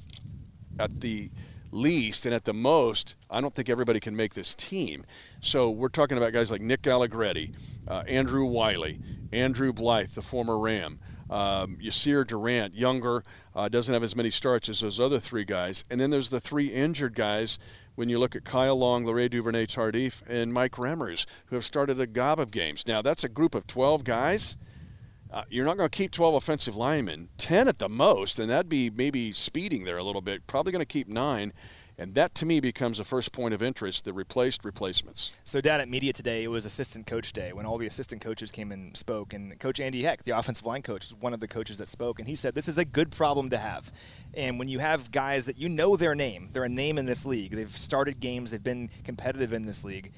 at 0.79 1.01
the 1.01 1.29
least, 1.71 2.25
and 2.25 2.33
at 2.33 2.45
the 2.45 2.53
most, 2.53 3.15
I 3.29 3.41
don't 3.41 3.53
think 3.53 3.69
everybody 3.69 3.99
can 3.99 4.15
make 4.15 4.33
this 4.33 4.55
team. 4.55 5.05
So 5.41 5.69
we're 5.69 5.89
talking 5.89 6.17
about 6.17 6.33
guys 6.33 6.51
like 6.51 6.61
Nick 6.61 6.87
Allegretti, 6.87 7.53
uh, 7.87 8.03
Andrew 8.07 8.45
Wiley, 8.45 8.99
Andrew 9.31 9.73
Blythe, 9.73 10.11
the 10.11 10.21
former 10.21 10.57
Ram, 10.57 10.99
um, 11.29 11.77
Yasir 11.77 12.25
Durant, 12.25 12.73
younger, 12.73 13.23
uh, 13.55 13.67
doesn't 13.67 13.93
have 13.93 14.03
as 14.03 14.15
many 14.15 14.29
starts 14.29 14.69
as 14.69 14.79
those 14.79 14.99
other 14.99 15.19
three 15.19 15.45
guys. 15.45 15.83
And 15.89 15.99
then 15.99 16.09
there's 16.09 16.29
the 16.29 16.39
three 16.39 16.67
injured 16.67 17.15
guys 17.15 17.59
when 17.95 18.09
you 18.09 18.19
look 18.19 18.35
at 18.35 18.43
Kyle 18.43 18.77
Long, 18.77 19.05
Larry 19.05 19.27
Duvernay 19.27 19.65
Tardif, 19.65 20.21
and 20.27 20.53
Mike 20.53 20.73
Remmers, 20.73 21.25
who 21.47 21.55
have 21.55 21.65
started 21.65 21.99
a 21.99 22.07
gob 22.07 22.39
of 22.39 22.51
games. 22.51 22.85
Now, 22.87 23.01
that's 23.01 23.23
a 23.23 23.29
group 23.29 23.55
of 23.55 23.67
12 23.67 24.03
guys 24.03 24.55
uh, 25.37 25.43
you're 25.51 25.65
not 25.65 25.77
going 25.77 25.87
to 25.87 25.95
keep 25.95 26.09
12 26.09 26.33
offensive 26.33 26.75
linemen, 26.75 27.29
10 27.37 27.67
at 27.67 27.77
the 27.77 27.87
most, 27.87 28.39
and 28.39 28.49
that'd 28.49 28.67
be 28.67 28.89
maybe 28.89 29.31
speeding 29.31 29.83
there 29.83 29.97
a 29.97 30.03
little 30.03 30.21
bit. 30.21 30.47
Probably 30.47 30.71
going 30.71 30.81
to 30.81 30.85
keep 30.85 31.07
nine. 31.07 31.53
And 31.95 32.15
that 32.15 32.33
to 32.35 32.45
me 32.47 32.59
becomes 32.59 32.97
the 32.97 33.03
first 33.03 33.31
point 33.33 33.53
of 33.53 33.61
interest 33.61 34.03
the 34.03 34.13
replaced 34.13 34.65
replacements. 34.65 35.37
So, 35.43 35.61
down 35.61 35.79
at 35.79 35.89
media 35.89 36.11
today, 36.11 36.43
it 36.43 36.47
was 36.47 36.65
assistant 36.65 37.05
coach 37.05 37.33
day 37.33 37.53
when 37.53 37.67
all 37.67 37.77
the 37.77 37.85
assistant 37.85 38.21
coaches 38.21 38.51
came 38.51 38.71
and 38.71 38.97
spoke. 38.97 39.33
And 39.33 39.59
Coach 39.59 39.79
Andy 39.79 40.01
Heck, 40.01 40.23
the 40.23 40.31
offensive 40.31 40.65
line 40.65 40.81
coach, 40.81 41.05
is 41.05 41.15
one 41.15 41.35
of 41.35 41.39
the 41.39 41.47
coaches 41.47 41.77
that 41.77 41.87
spoke. 41.87 42.17
And 42.17 42.27
he 42.27 42.33
said, 42.33 42.55
This 42.55 42.67
is 42.67 42.79
a 42.79 42.85
good 42.85 43.11
problem 43.11 43.51
to 43.51 43.57
have. 43.57 43.91
And 44.33 44.57
when 44.57 44.67
you 44.67 44.79
have 44.79 45.11
guys 45.11 45.45
that 45.45 45.59
you 45.59 45.69
know 45.69 45.95
their 45.95 46.15
name, 46.15 46.49
they're 46.51 46.63
a 46.63 46.69
name 46.69 46.97
in 46.97 47.05
this 47.05 47.25
league, 47.25 47.51
they've 47.51 47.69
started 47.69 48.19
games, 48.19 48.51
they've 48.51 48.63
been 48.63 48.89
competitive 49.03 49.53
in 49.53 49.63
this 49.63 49.83
league, 49.83 50.13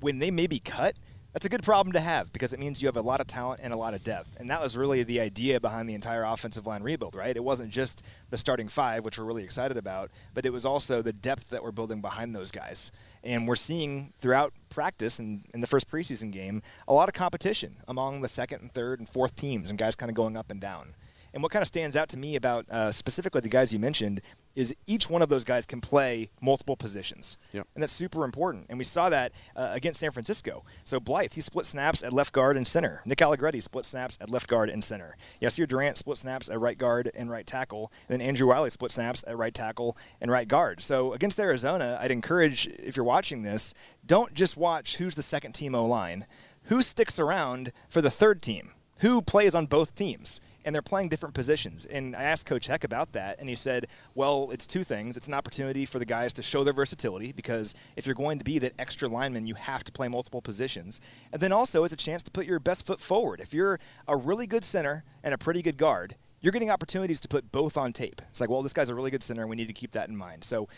when 0.00 0.18
they 0.18 0.30
may 0.30 0.46
be 0.46 0.58
cut, 0.58 0.96
that's 1.32 1.46
a 1.46 1.48
good 1.48 1.62
problem 1.62 1.92
to 1.92 2.00
have 2.00 2.32
because 2.32 2.52
it 2.52 2.60
means 2.60 2.82
you 2.82 2.88
have 2.88 2.96
a 2.96 3.02
lot 3.02 3.20
of 3.20 3.26
talent 3.26 3.60
and 3.62 3.72
a 3.72 3.76
lot 3.76 3.94
of 3.94 4.04
depth. 4.04 4.36
And 4.38 4.50
that 4.50 4.60
was 4.60 4.76
really 4.76 5.02
the 5.02 5.20
idea 5.20 5.60
behind 5.60 5.88
the 5.88 5.94
entire 5.94 6.24
offensive 6.24 6.66
line 6.66 6.82
rebuild, 6.82 7.14
right? 7.14 7.34
It 7.34 7.42
wasn't 7.42 7.70
just 7.70 8.02
the 8.30 8.36
starting 8.36 8.68
five, 8.68 9.04
which 9.04 9.18
we're 9.18 9.24
really 9.24 9.44
excited 9.44 9.76
about, 9.76 10.10
but 10.34 10.44
it 10.44 10.52
was 10.52 10.66
also 10.66 11.00
the 11.00 11.12
depth 11.12 11.48
that 11.48 11.62
we're 11.62 11.72
building 11.72 12.00
behind 12.00 12.34
those 12.34 12.50
guys. 12.50 12.92
And 13.24 13.48
we're 13.48 13.56
seeing 13.56 14.12
throughout 14.18 14.52
practice 14.68 15.18
and 15.18 15.44
in 15.54 15.60
the 15.60 15.66
first 15.66 15.90
preseason 15.90 16.32
game 16.32 16.62
a 16.86 16.92
lot 16.92 17.08
of 17.08 17.14
competition 17.14 17.76
among 17.88 18.20
the 18.20 18.28
second 18.28 18.60
and 18.60 18.72
third 18.72 18.98
and 18.98 19.08
fourth 19.08 19.36
teams 19.36 19.70
and 19.70 19.78
guys 19.78 19.96
kind 19.96 20.10
of 20.10 20.14
going 20.14 20.36
up 20.36 20.50
and 20.50 20.60
down. 20.60 20.94
And 21.32 21.42
what 21.42 21.50
kind 21.50 21.62
of 21.62 21.68
stands 21.68 21.96
out 21.96 22.10
to 22.10 22.18
me 22.18 22.36
about 22.36 22.68
uh, 22.68 22.92
specifically 22.92 23.40
the 23.40 23.48
guys 23.48 23.72
you 23.72 23.78
mentioned 23.78 24.20
is 24.54 24.74
each 24.86 25.08
one 25.08 25.22
of 25.22 25.28
those 25.28 25.44
guys 25.44 25.66
can 25.66 25.80
play 25.80 26.30
multiple 26.40 26.76
positions. 26.76 27.38
Yep. 27.52 27.66
And 27.74 27.82
that's 27.82 27.92
super 27.92 28.24
important. 28.24 28.66
And 28.68 28.78
we 28.78 28.84
saw 28.84 29.08
that 29.08 29.32
uh, 29.56 29.70
against 29.72 30.00
San 30.00 30.10
Francisco. 30.10 30.64
So 30.84 31.00
Blythe, 31.00 31.32
he 31.32 31.40
split 31.40 31.66
snaps 31.66 32.02
at 32.02 32.12
left 32.12 32.32
guard 32.32 32.56
and 32.56 32.66
center. 32.66 33.02
Nick 33.04 33.22
Allegretti 33.22 33.60
split 33.60 33.84
snaps 33.84 34.18
at 34.20 34.30
left 34.30 34.48
guard 34.48 34.68
and 34.70 34.84
center. 34.84 35.16
Yasir 35.40 35.66
Durant 35.66 35.96
split 35.96 36.18
snaps 36.18 36.50
at 36.50 36.60
right 36.60 36.76
guard 36.76 37.10
and 37.14 37.30
right 37.30 37.46
tackle. 37.46 37.90
And 38.08 38.20
then 38.20 38.26
Andrew 38.26 38.48
Wiley 38.48 38.70
split 38.70 38.92
snaps 38.92 39.24
at 39.26 39.36
right 39.36 39.54
tackle 39.54 39.96
and 40.20 40.30
right 40.30 40.48
guard. 40.48 40.80
So 40.80 41.12
against 41.12 41.40
Arizona, 41.40 41.98
I'd 42.00 42.10
encourage, 42.10 42.66
if 42.66 42.96
you're 42.96 43.04
watching 43.04 43.42
this, 43.42 43.74
don't 44.04 44.34
just 44.34 44.56
watch 44.56 44.96
who's 44.96 45.14
the 45.14 45.22
second 45.22 45.52
team 45.52 45.74
O 45.74 45.86
line. 45.86 46.26
Who 46.64 46.82
sticks 46.82 47.18
around 47.18 47.72
for 47.88 48.00
the 48.00 48.10
third 48.10 48.42
team? 48.42 48.72
Who 48.98 49.20
plays 49.20 49.54
on 49.54 49.66
both 49.66 49.94
teams? 49.96 50.40
And 50.64 50.74
they're 50.74 50.82
playing 50.82 51.08
different 51.08 51.34
positions. 51.34 51.84
And 51.86 52.14
I 52.14 52.24
asked 52.24 52.46
Coach 52.46 52.66
Heck 52.66 52.84
about 52.84 53.12
that, 53.12 53.38
and 53.40 53.48
he 53.48 53.54
said, 53.54 53.88
well, 54.14 54.50
it's 54.52 54.66
two 54.66 54.84
things. 54.84 55.16
It's 55.16 55.28
an 55.28 55.34
opportunity 55.34 55.84
for 55.84 55.98
the 55.98 56.04
guys 56.04 56.32
to 56.34 56.42
show 56.42 56.64
their 56.64 56.72
versatility 56.72 57.32
because 57.32 57.74
if 57.96 58.06
you're 58.06 58.14
going 58.14 58.38
to 58.38 58.44
be 58.44 58.58
that 58.60 58.72
extra 58.78 59.08
lineman, 59.08 59.46
you 59.46 59.54
have 59.54 59.84
to 59.84 59.92
play 59.92 60.08
multiple 60.08 60.42
positions. 60.42 61.00
And 61.32 61.40
then 61.40 61.52
also 61.52 61.84
it's 61.84 61.92
a 61.92 61.96
chance 61.96 62.22
to 62.24 62.30
put 62.30 62.46
your 62.46 62.58
best 62.58 62.86
foot 62.86 63.00
forward. 63.00 63.40
If 63.40 63.52
you're 63.52 63.80
a 64.08 64.16
really 64.16 64.46
good 64.46 64.64
center 64.64 65.04
and 65.22 65.34
a 65.34 65.38
pretty 65.38 65.62
good 65.62 65.76
guard, 65.76 66.16
you're 66.40 66.52
getting 66.52 66.70
opportunities 66.70 67.20
to 67.20 67.28
put 67.28 67.52
both 67.52 67.76
on 67.76 67.92
tape. 67.92 68.20
It's 68.30 68.40
like, 68.40 68.50
well, 68.50 68.62
this 68.62 68.72
guy's 68.72 68.88
a 68.88 68.94
really 68.94 69.10
good 69.12 69.22
center, 69.22 69.42
and 69.42 69.50
we 69.50 69.56
need 69.56 69.68
to 69.68 69.72
keep 69.72 69.92
that 69.92 70.08
in 70.08 70.16
mind. 70.16 70.42
So 70.42 70.68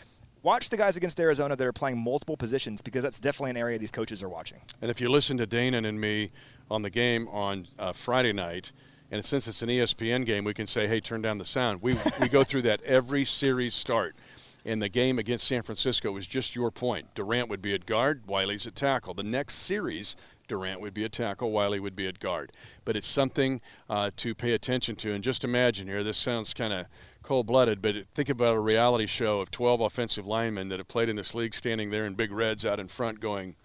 watch 0.42 0.68
the 0.68 0.76
guys 0.76 0.96
against 0.96 1.18
Arizona 1.18 1.56
that 1.56 1.66
are 1.66 1.72
playing 1.72 1.98
multiple 1.98 2.36
positions 2.36 2.82
because 2.82 3.02
that's 3.02 3.18
definitely 3.18 3.50
an 3.50 3.56
area 3.56 3.78
these 3.78 3.90
coaches 3.90 4.22
are 4.22 4.28
watching. 4.28 4.60
And 4.82 4.90
if 4.90 5.00
you 5.00 5.08
listen 5.08 5.38
to 5.38 5.46
Dana 5.46 5.78
and 5.78 5.98
me 5.98 6.32
on 6.70 6.82
the 6.82 6.90
game 6.90 7.28
on 7.28 7.66
uh, 7.78 7.92
Friday 7.92 8.32
night– 8.32 8.72
and 9.10 9.24
since 9.24 9.46
it's 9.46 9.62
an 9.62 9.68
ESPN 9.68 10.24
game, 10.24 10.44
we 10.44 10.54
can 10.54 10.66
say, 10.66 10.86
hey, 10.86 11.00
turn 11.00 11.22
down 11.22 11.38
the 11.38 11.44
sound. 11.44 11.82
We, 11.82 11.96
we 12.20 12.28
go 12.28 12.44
through 12.44 12.62
that 12.62 12.82
every 12.82 13.24
series 13.24 13.74
start. 13.74 14.16
In 14.64 14.78
the 14.78 14.88
game 14.88 15.18
against 15.18 15.46
San 15.46 15.60
Francisco 15.60 16.10
was 16.10 16.26
just 16.26 16.56
your 16.56 16.70
point. 16.70 17.14
Durant 17.14 17.50
would 17.50 17.60
be 17.60 17.74
at 17.74 17.84
guard, 17.84 18.22
Wiley's 18.26 18.66
at 18.66 18.74
tackle. 18.74 19.12
The 19.12 19.22
next 19.22 19.56
series, 19.56 20.16
Durant 20.48 20.80
would 20.80 20.94
be 20.94 21.04
at 21.04 21.12
tackle, 21.12 21.50
Wiley 21.50 21.78
would 21.80 21.94
be 21.94 22.06
at 22.06 22.18
guard. 22.18 22.50
But 22.86 22.96
it's 22.96 23.06
something 23.06 23.60
uh, 23.90 24.10
to 24.16 24.34
pay 24.34 24.52
attention 24.52 24.96
to. 24.96 25.12
And 25.12 25.22
just 25.22 25.44
imagine 25.44 25.86
here, 25.86 26.02
this 26.02 26.16
sounds 26.16 26.54
kind 26.54 26.72
of 26.72 26.86
cold 27.22 27.46
blooded, 27.46 27.82
but 27.82 27.94
think 28.14 28.30
about 28.30 28.54
a 28.54 28.60
reality 28.60 29.06
show 29.06 29.40
of 29.40 29.50
12 29.50 29.80
offensive 29.80 30.26
linemen 30.26 30.68
that 30.70 30.78
have 30.78 30.88
played 30.88 31.10
in 31.10 31.16
this 31.16 31.34
league 31.34 31.54
standing 31.54 31.90
there 31.90 32.06
in 32.06 32.14
big 32.14 32.32
reds 32.32 32.64
out 32.64 32.80
in 32.80 32.88
front 32.88 33.20
going, 33.20 33.56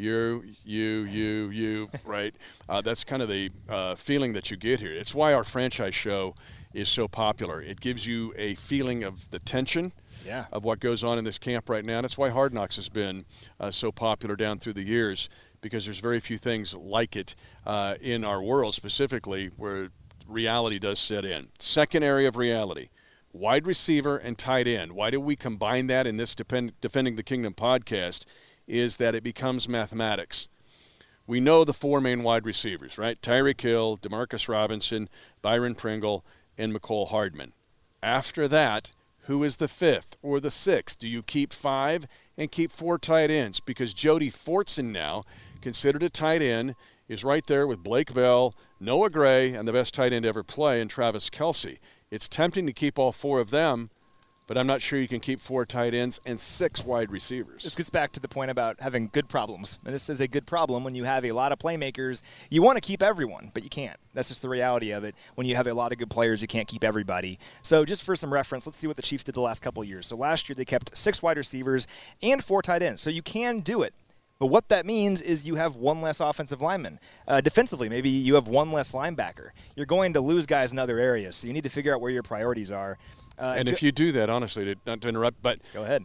you, 0.00 0.44
you, 0.64 1.04
you, 1.04 1.50
you, 1.50 1.90
right? 2.04 2.34
Uh, 2.68 2.80
that's 2.80 3.04
kind 3.04 3.22
of 3.22 3.28
the 3.28 3.50
uh, 3.68 3.94
feeling 3.94 4.32
that 4.32 4.50
you 4.50 4.56
get 4.56 4.80
here. 4.80 4.92
It's 4.92 5.14
why 5.14 5.32
our 5.34 5.44
franchise 5.44 5.94
show 5.94 6.34
is 6.72 6.88
so 6.88 7.08
popular. 7.08 7.60
It 7.60 7.80
gives 7.80 8.06
you 8.06 8.32
a 8.36 8.54
feeling 8.54 9.04
of 9.04 9.30
the 9.30 9.38
tension 9.38 9.92
yeah. 10.24 10.46
of 10.52 10.64
what 10.64 10.80
goes 10.80 11.04
on 11.04 11.18
in 11.18 11.24
this 11.24 11.38
camp 11.38 11.68
right 11.68 11.84
now. 11.84 12.00
That's 12.00 12.18
why 12.18 12.30
Hard 12.30 12.54
Knocks 12.54 12.76
has 12.76 12.88
been 12.88 13.24
uh, 13.58 13.70
so 13.70 13.92
popular 13.92 14.36
down 14.36 14.58
through 14.58 14.74
the 14.74 14.82
years 14.82 15.28
because 15.60 15.84
there's 15.84 16.00
very 16.00 16.20
few 16.20 16.38
things 16.38 16.74
like 16.74 17.16
it 17.16 17.34
uh, 17.66 17.96
in 18.00 18.24
our 18.24 18.42
world 18.42 18.74
specifically 18.74 19.50
where 19.56 19.90
reality 20.26 20.78
does 20.78 20.98
set 20.98 21.24
in. 21.24 21.48
Second 21.58 22.02
area 22.02 22.28
of 22.28 22.36
reality 22.36 22.88
wide 23.32 23.66
receiver 23.66 24.16
and 24.16 24.36
tight 24.36 24.66
end. 24.66 24.92
Why 24.92 25.10
do 25.10 25.20
we 25.20 25.36
combine 25.36 25.86
that 25.86 26.06
in 26.06 26.16
this 26.16 26.34
Depend- 26.34 26.72
Defending 26.80 27.16
the 27.16 27.22
Kingdom 27.22 27.54
podcast? 27.54 28.24
Is 28.70 28.96
that 28.96 29.16
it 29.16 29.24
becomes 29.24 29.68
mathematics. 29.68 30.48
We 31.26 31.40
know 31.40 31.64
the 31.64 31.74
four 31.74 32.00
main 32.00 32.22
wide 32.22 32.46
receivers, 32.46 32.98
right? 32.98 33.20
Tyreek 33.20 33.60
Hill, 33.60 33.98
Demarcus 33.98 34.48
Robinson, 34.48 35.08
Byron 35.42 35.74
Pringle, 35.74 36.24
and 36.56 36.72
Mecole 36.72 37.08
Hardman. 37.08 37.52
After 38.00 38.46
that, 38.46 38.92
who 39.22 39.42
is 39.42 39.56
the 39.56 39.66
fifth 39.66 40.16
or 40.22 40.38
the 40.38 40.52
sixth? 40.52 41.00
Do 41.00 41.08
you 41.08 41.20
keep 41.22 41.52
five 41.52 42.06
and 42.38 42.52
keep 42.52 42.70
four 42.70 42.96
tight 42.96 43.28
ends? 43.28 43.58
Because 43.58 43.92
Jody 43.92 44.30
Fortson 44.30 44.92
now, 44.92 45.24
considered 45.60 46.04
a 46.04 46.08
tight 46.08 46.40
end, 46.40 46.76
is 47.08 47.24
right 47.24 47.44
there 47.46 47.66
with 47.66 47.82
Blake 47.82 48.14
Bell, 48.14 48.54
Noah 48.78 49.10
Gray, 49.10 49.52
and 49.52 49.66
the 49.66 49.72
best 49.72 49.94
tight 49.94 50.12
end 50.12 50.24
ever 50.24 50.44
play, 50.44 50.80
and 50.80 50.88
Travis 50.88 51.28
Kelce. 51.28 51.78
It's 52.12 52.28
tempting 52.28 52.66
to 52.66 52.72
keep 52.72 53.00
all 53.00 53.10
four 53.10 53.40
of 53.40 53.50
them 53.50 53.90
but 54.50 54.58
I'm 54.58 54.66
not 54.66 54.82
sure 54.82 54.98
you 54.98 55.06
can 55.06 55.20
keep 55.20 55.38
four 55.38 55.64
tight 55.64 55.94
ends 55.94 56.18
and 56.26 56.40
six 56.40 56.84
wide 56.84 57.12
receivers. 57.12 57.62
This 57.62 57.76
gets 57.76 57.88
back 57.88 58.10
to 58.14 58.20
the 58.20 58.26
point 58.26 58.50
about 58.50 58.80
having 58.80 59.08
good 59.12 59.28
problems. 59.28 59.78
And 59.84 59.94
this 59.94 60.10
is 60.10 60.20
a 60.20 60.26
good 60.26 60.44
problem 60.44 60.82
when 60.82 60.96
you 60.96 61.04
have 61.04 61.24
a 61.24 61.30
lot 61.30 61.52
of 61.52 61.60
playmakers. 61.60 62.22
You 62.50 62.60
want 62.60 62.76
to 62.76 62.80
keep 62.80 63.00
everyone, 63.00 63.52
but 63.54 63.62
you 63.62 63.68
can't. 63.68 63.96
That's 64.12 64.28
just 64.28 64.42
the 64.42 64.48
reality 64.48 64.90
of 64.90 65.04
it. 65.04 65.14
When 65.36 65.46
you 65.46 65.54
have 65.54 65.68
a 65.68 65.72
lot 65.72 65.92
of 65.92 65.98
good 65.98 66.10
players, 66.10 66.42
you 66.42 66.48
can't 66.48 66.66
keep 66.66 66.82
everybody. 66.82 67.38
So, 67.62 67.84
just 67.84 68.02
for 68.02 68.16
some 68.16 68.32
reference, 68.32 68.66
let's 68.66 68.76
see 68.76 68.88
what 68.88 68.96
the 68.96 69.02
Chiefs 69.02 69.22
did 69.22 69.36
the 69.36 69.40
last 69.40 69.62
couple 69.62 69.84
years. 69.84 70.08
So, 70.08 70.16
last 70.16 70.48
year 70.48 70.56
they 70.56 70.64
kept 70.64 70.96
six 70.96 71.22
wide 71.22 71.36
receivers 71.36 71.86
and 72.20 72.42
four 72.42 72.60
tight 72.60 72.82
ends. 72.82 73.00
So, 73.00 73.08
you 73.08 73.22
can 73.22 73.60
do 73.60 73.82
it. 73.82 73.94
But 74.40 74.46
what 74.46 74.68
that 74.70 74.86
means 74.86 75.20
is 75.20 75.46
you 75.46 75.56
have 75.56 75.76
one 75.76 76.00
less 76.00 76.18
offensive 76.18 76.62
lineman. 76.62 76.98
Uh, 77.28 77.42
defensively, 77.42 77.90
maybe 77.90 78.08
you 78.08 78.34
have 78.36 78.48
one 78.48 78.72
less 78.72 78.92
linebacker. 78.92 79.50
You're 79.76 79.84
going 79.86 80.14
to 80.14 80.20
lose 80.20 80.46
guys 80.46 80.72
in 80.72 80.78
other 80.78 80.98
areas, 80.98 81.36
so 81.36 81.46
you 81.46 81.52
need 81.52 81.64
to 81.64 81.70
figure 81.70 81.94
out 81.94 82.00
where 82.00 82.10
your 82.10 82.22
priorities 82.22 82.72
are. 82.72 82.96
Uh, 83.40 83.54
and 83.56 83.68
if 83.68 83.82
you 83.82 83.90
do 83.92 84.12
that, 84.12 84.28
honestly, 84.30 84.64
to, 84.66 84.74
not 84.86 85.00
to 85.00 85.08
interrupt, 85.08 85.40
but 85.42 85.58
go 85.72 85.82
ahead. 85.82 86.04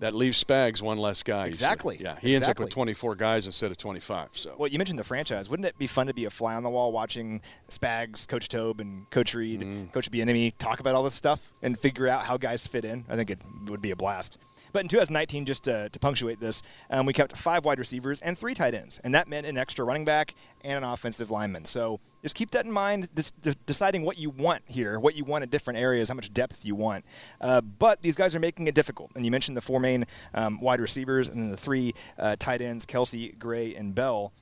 that 0.00 0.12
leaves 0.14 0.42
Spags 0.42 0.82
one 0.82 0.98
less 0.98 1.22
guy. 1.22 1.46
Exactly. 1.46 1.96
Yeah, 2.00 2.18
he 2.20 2.34
ends 2.34 2.48
up 2.48 2.58
with 2.58 2.70
24 2.70 3.14
guys 3.16 3.46
instead 3.46 3.70
of 3.70 3.78
25. 3.78 4.28
So 4.32 4.54
Well, 4.58 4.68
you 4.68 4.78
mentioned 4.78 4.98
the 4.98 5.04
franchise. 5.04 5.48
Wouldn't 5.48 5.66
it 5.66 5.78
be 5.78 5.86
fun 5.86 6.06
to 6.06 6.14
be 6.14 6.26
a 6.26 6.30
fly 6.30 6.54
on 6.54 6.62
the 6.62 6.70
wall 6.70 6.92
watching 6.92 7.40
Spags, 7.70 8.28
Coach 8.28 8.48
Toub, 8.48 8.80
and 8.80 9.08
Coach 9.10 9.34
Reid, 9.34 9.60
Mm-hmm. 9.60 9.86
Coach 9.86 10.10
Bieniemy 10.10 10.52
talk 10.58 10.80
about 10.80 10.94
all 10.94 11.02
this 11.02 11.14
stuff 11.14 11.50
and 11.62 11.78
figure 11.78 12.06
out 12.08 12.24
how 12.24 12.36
guys 12.36 12.66
fit 12.66 12.84
in? 12.84 13.04
I 13.08 13.16
think 13.16 13.30
it 13.30 13.40
would 13.68 13.80
be 13.80 13.90
a 13.90 13.96
blast. 13.96 14.38
But 14.76 14.84
in 14.84 14.88
2019, 14.88 15.46
just 15.46 15.64
to, 15.64 15.88
to 15.88 15.98
punctuate 15.98 16.38
this, 16.38 16.62
um, 16.90 17.06
we 17.06 17.14
kept 17.14 17.34
five 17.34 17.64
wide 17.64 17.78
receivers 17.78 18.20
and 18.20 18.36
three 18.36 18.52
tight 18.52 18.74
ends, 18.74 19.00
and 19.02 19.14
that 19.14 19.26
meant 19.26 19.46
an 19.46 19.56
extra 19.56 19.86
running 19.86 20.04
back 20.04 20.34
and 20.62 20.76
an 20.76 20.84
offensive 20.84 21.30
lineman. 21.30 21.64
So 21.64 21.98
just 22.22 22.34
keep 22.34 22.50
that 22.50 22.66
in 22.66 22.70
mind, 22.70 23.08
de- 23.14 23.54
deciding 23.64 24.02
what 24.02 24.18
you 24.18 24.28
want 24.28 24.64
here, 24.66 25.00
what 25.00 25.14
you 25.14 25.24
want 25.24 25.44
in 25.44 25.48
different 25.48 25.78
areas, 25.78 26.10
how 26.10 26.14
much 26.14 26.30
depth 26.30 26.66
you 26.66 26.74
want. 26.74 27.06
Uh, 27.40 27.62
but 27.62 28.02
these 28.02 28.16
guys 28.16 28.36
are 28.36 28.38
making 28.38 28.66
it 28.66 28.74
difficult. 28.74 29.12
And 29.16 29.24
you 29.24 29.30
mentioned 29.30 29.56
the 29.56 29.62
four 29.62 29.80
main 29.80 30.04
um, 30.34 30.60
wide 30.60 30.80
receivers 30.80 31.30
and 31.30 31.40
then 31.40 31.50
the 31.50 31.56
three 31.56 31.94
uh, 32.18 32.36
tight 32.38 32.60
ends, 32.60 32.84
Kelce, 32.84 33.38
Gray, 33.38 33.74
and 33.74 33.94
Bell. 33.94 34.34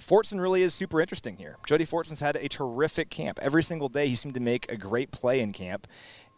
Fortson 0.00 0.40
really 0.40 0.62
is 0.62 0.74
super 0.74 1.00
interesting 1.00 1.36
here. 1.36 1.58
Jody 1.66 1.84
Fortson's 1.84 2.20
had 2.20 2.36
a 2.36 2.48
terrific 2.48 3.10
camp. 3.10 3.38
Every 3.42 3.62
single 3.62 3.88
day, 3.88 4.08
he 4.08 4.14
seemed 4.14 4.34
to 4.34 4.40
make 4.40 4.70
a 4.70 4.76
great 4.76 5.10
play 5.10 5.40
in 5.40 5.52
camp, 5.52 5.86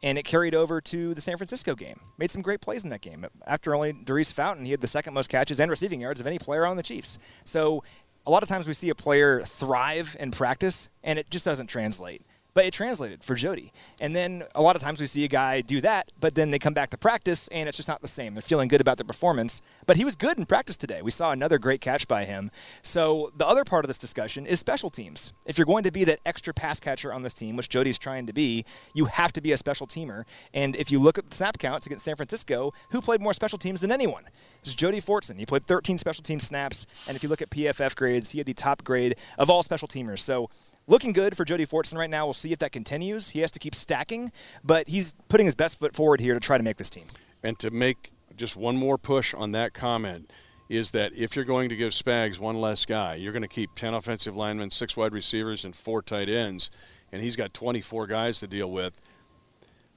and 0.04 0.18
it 0.18 0.25
carried 0.25 0.54
over 0.54 0.82
to 0.82 1.14
the 1.14 1.20
San 1.23 1.38
Francisco 1.38 1.75
game. 1.75 1.99
Made 2.18 2.30
some 2.30 2.42
great 2.42 2.61
plays 2.61 2.84
in 2.84 2.90
that 2.90 3.00
game. 3.00 3.25
After 3.46 3.75
only 3.75 3.94
Daurice 3.94 4.30
Fountain, 4.30 4.66
he 4.66 4.70
had 4.70 4.82
the 4.82 4.87
second 4.87 5.14
most 5.14 5.30
catches 5.30 5.58
and 5.58 5.70
receiving 5.70 5.99
yards 5.99 6.20
of 6.20 6.26
any 6.26 6.38
player 6.38 6.66
on 6.66 6.76
the 6.76 6.82
Chiefs. 6.82 7.18
So, 7.46 7.82
a 8.26 8.30
lot 8.30 8.42
of 8.42 8.49
times 8.50 8.68
we 8.68 8.75
see 8.75 8.90
a 8.90 8.94
player 8.94 9.40
thrive 9.40 10.14
in 10.20 10.30
practice, 10.30 10.90
and 11.02 11.18
it 11.18 11.30
just 11.30 11.46
doesn't 11.46 11.68
translate. 11.68 12.20
But 12.54 12.64
it 12.64 12.73
translated 12.73 13.25
for 13.25 13.34
Jody. 13.34 13.73
And 14.00 14.14
then 14.14 14.44
a 14.54 14.62
lot 14.62 14.76
of 14.76 14.82
times 14.82 15.00
we 15.00 15.06
see 15.06 15.25
a 15.25 15.28
guy 15.28 15.61
do 15.61 15.80
that, 15.80 16.12
but 16.20 16.34
then 16.34 16.50
they 16.50 16.58
come 16.58 16.73
back 16.73 16.90
to 16.90 16.96
practice 16.96 17.49
and 17.49 17.68
it's 17.68 17.76
just 17.76 17.88
not 17.88 18.00
the 18.00 18.08
same. 18.08 18.34
They're 18.34 18.42
feeling 18.42 18.68
good 18.68 18.80
about 18.80 18.96
their 18.96 19.04
performance. 19.04 19.61
But 19.87 19.96
he 19.96 20.04
was 20.04 20.16
good 20.16 20.38
in 20.38 20.46
practice 20.46 20.76
today. 20.76 21.02
We 21.02 21.11
saw 21.11 21.32
another 21.32 21.58
great 21.58 21.80
catch 21.80 22.08
by 22.08 22.25
him. 22.25 22.50
So 22.82 23.32
the 23.37 23.46
other 23.46 23.64
part 23.64 23.84
of 23.84 23.88
this 23.88 23.99
discussion 23.99 24.46
is 24.46 24.61
special 24.61 24.88
teams. 24.88 25.32
If 25.46 25.58
you're 25.58 25.66
going 25.66 25.84
to 25.84 25.90
be 25.90 26.04
that 26.04 26.20
extra 26.25 26.54
pass 26.54 26.80
catcher 26.80 27.12
on 27.12 27.23
this 27.23 27.34
team, 27.34 27.56
which 27.56 27.68
Jody's 27.68 27.99
trying 27.99 28.26
to 28.26 28.32
be, 28.32 28.64
you 28.94 29.06
have 29.06 29.32
to 29.32 29.40
be 29.40 29.52
a 29.52 29.56
special 29.56 29.87
teamer. 29.87 30.25
And 30.54 30.76
if 30.76 30.90
you 30.90 31.00
look 31.00 31.18
at 31.18 31.28
the 31.28 31.34
snap 31.34 31.58
counts 31.58 31.87
against 31.87 32.04
San 32.04 32.16
Francisco, 32.16 32.73
who 32.90 33.00
played 33.00 33.20
more 33.20 33.34
special 33.34 33.58
teams 33.58 33.80
than 33.80 33.90
anyone? 33.90 34.25
It's 34.62 34.75
Jody 34.75 35.00
Fortson. 35.00 35.38
He 35.38 35.44
played 35.44 35.66
13 35.66 35.99
special 35.99 36.23
team 36.23 36.40
snaps. 36.40 37.06
And 37.08 37.16
if 37.16 37.23
you 37.23 37.28
look 37.28 37.42
at 37.42 37.50
PFF 37.50 37.94
grades, 37.96 38.30
he 38.30 38.38
had 38.38 38.46
the 38.46 38.54
top 38.54 38.84
grade 38.84 39.16
of 39.38 39.50
all 39.50 39.62
special 39.62 39.88
teamers. 39.88 40.20
So 40.20 40.49
looking 40.87 41.12
good 41.12 41.37
for 41.37 41.45
Jody 41.45 41.67
Fortson 41.67 41.97
right 41.97 42.11
now. 42.11 42.26
We'll 42.26 42.33
see 42.33 42.53
if 42.53 42.59
that 42.59 42.73
continues. 42.73 43.31
He 43.31 43.41
has 43.41 43.50
to 43.53 43.59
keep 43.59 43.75
stacking, 43.75 44.33
but 44.62 44.88
he's 44.88 45.14
putting 45.29 45.47
his 45.47 45.55
best 45.55 45.79
foot 45.79 45.95
forward 45.95 46.21
here 46.21 46.35
to 46.35 46.41
try 46.41 46.59
to 46.59 46.64
make 46.64 46.76
this 46.76 46.91
team. 46.91 47.07
And 47.43 47.59
to 47.59 47.71
make 47.71 48.12
just 48.37 48.57
one 48.57 48.76
more 48.76 48.99
push 48.99 49.35
on 49.35 49.53
that 49.53 49.75
comment 49.75 50.31
is 50.69 50.93
that 50.93 51.12
if 51.14 51.37
you're 51.37 51.45
going 51.45 51.69
to 51.69 51.76
give 51.76 51.93
Spags 51.93 52.38
one 52.38 52.61
less 52.61 52.87
guy, 52.87 53.14
you're 53.17 53.33
going 53.33 53.43
to 53.43 53.49
keep 53.49 53.75
10 53.75 53.95
offensive 53.95 54.37
linemen, 54.37 54.71
six 54.71 54.97
wide 54.97 55.12
receivers, 55.12 55.64
and 55.64 55.76
four 55.76 56.03
tight 56.03 56.29
ends, 56.29 56.71
and 57.12 57.23
he's 57.23 57.37
got 57.37 57.53
24 57.53 58.07
guys 58.07 58.41
to 58.41 58.47
deal 58.47 58.71
with. 58.71 58.99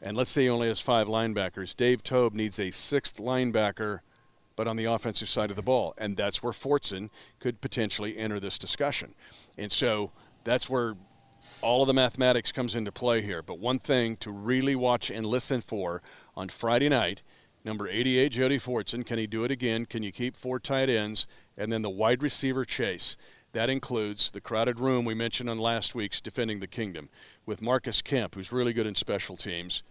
And 0.01 0.15
let's 0.15 0.29
say 0.29 0.43
he 0.43 0.49
only 0.49 0.67
has 0.67 0.79
five 0.79 1.07
linebackers. 1.07 1.75
Dave 1.75 2.03
Toub 2.03 2.33
needs 2.33 2.59
a 2.59 2.69
sixth 2.69 3.17
linebacker, 3.17 4.01
but 4.55 4.67
on 4.67 4.75
the 4.75 4.85
offensive 4.85 5.29
side 5.29 5.49
of 5.49 5.55
the 5.55 5.61
ball. 5.61 5.93
And 5.97 6.15
that's 6.17 6.43
where 6.43 6.53
Fortson 6.53 7.09
could 7.39 7.61
potentially 7.61 8.17
enter 8.17 8.39
this 8.39 8.57
discussion. 8.57 9.15
And 9.57 9.71
so 9.71 10.11
that's 10.43 10.69
where 10.69 10.95
all 11.61 11.83
of 11.83 11.87
the 11.87 11.93
mathematics 11.93 12.51
comes 12.51 12.75
into 12.75 12.91
play 12.91 13.21
here. 13.21 13.41
But 13.41 13.59
one 13.59 13.79
thing 13.79 14.15
to 14.17 14.31
really 14.31 14.75
watch 14.75 15.09
and 15.09 15.25
listen 15.25 15.61
for 15.61 16.01
on 16.35 16.49
Friday 16.49 16.89
night, 16.89 17.23
number 17.63 17.87
88, 17.87 18.29
Jody 18.31 18.57
Fortson, 18.57 19.05
can 19.05 19.17
he 19.17 19.27
do 19.27 19.43
it 19.43 19.51
again? 19.51 19.85
Can 19.85 20.03
you 20.03 20.11
keep 20.11 20.35
four 20.35 20.59
tight 20.59 20.89
ends? 20.89 21.27
And 21.57 21.71
then 21.71 21.81
the 21.81 21.89
wide 21.89 22.21
receiver 22.21 22.65
chase. 22.65 23.17
That 23.53 23.69
includes 23.69 24.31
the 24.31 24.41
crowded 24.41 24.79
room 24.79 25.05
we 25.05 25.13
mentioned 25.13 25.49
on 25.49 25.57
last 25.57 25.95
week's 25.95 26.21
Defending 26.21 26.59
the 26.59 26.67
Kingdom 26.67 27.09
with 27.45 27.61
Marcus 27.61 28.01
Kemp, 28.01 28.35
who's 28.35 28.51
really 28.51 28.73
good 28.73 28.85
in 28.85 28.93
special 28.93 29.35
teams. 29.35 29.83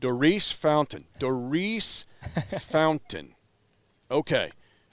Daurice 0.00 0.50
Fountain. 0.50 1.04
Daurice 1.18 2.06
Fountain. 2.58 3.34
Okay. 4.10 4.50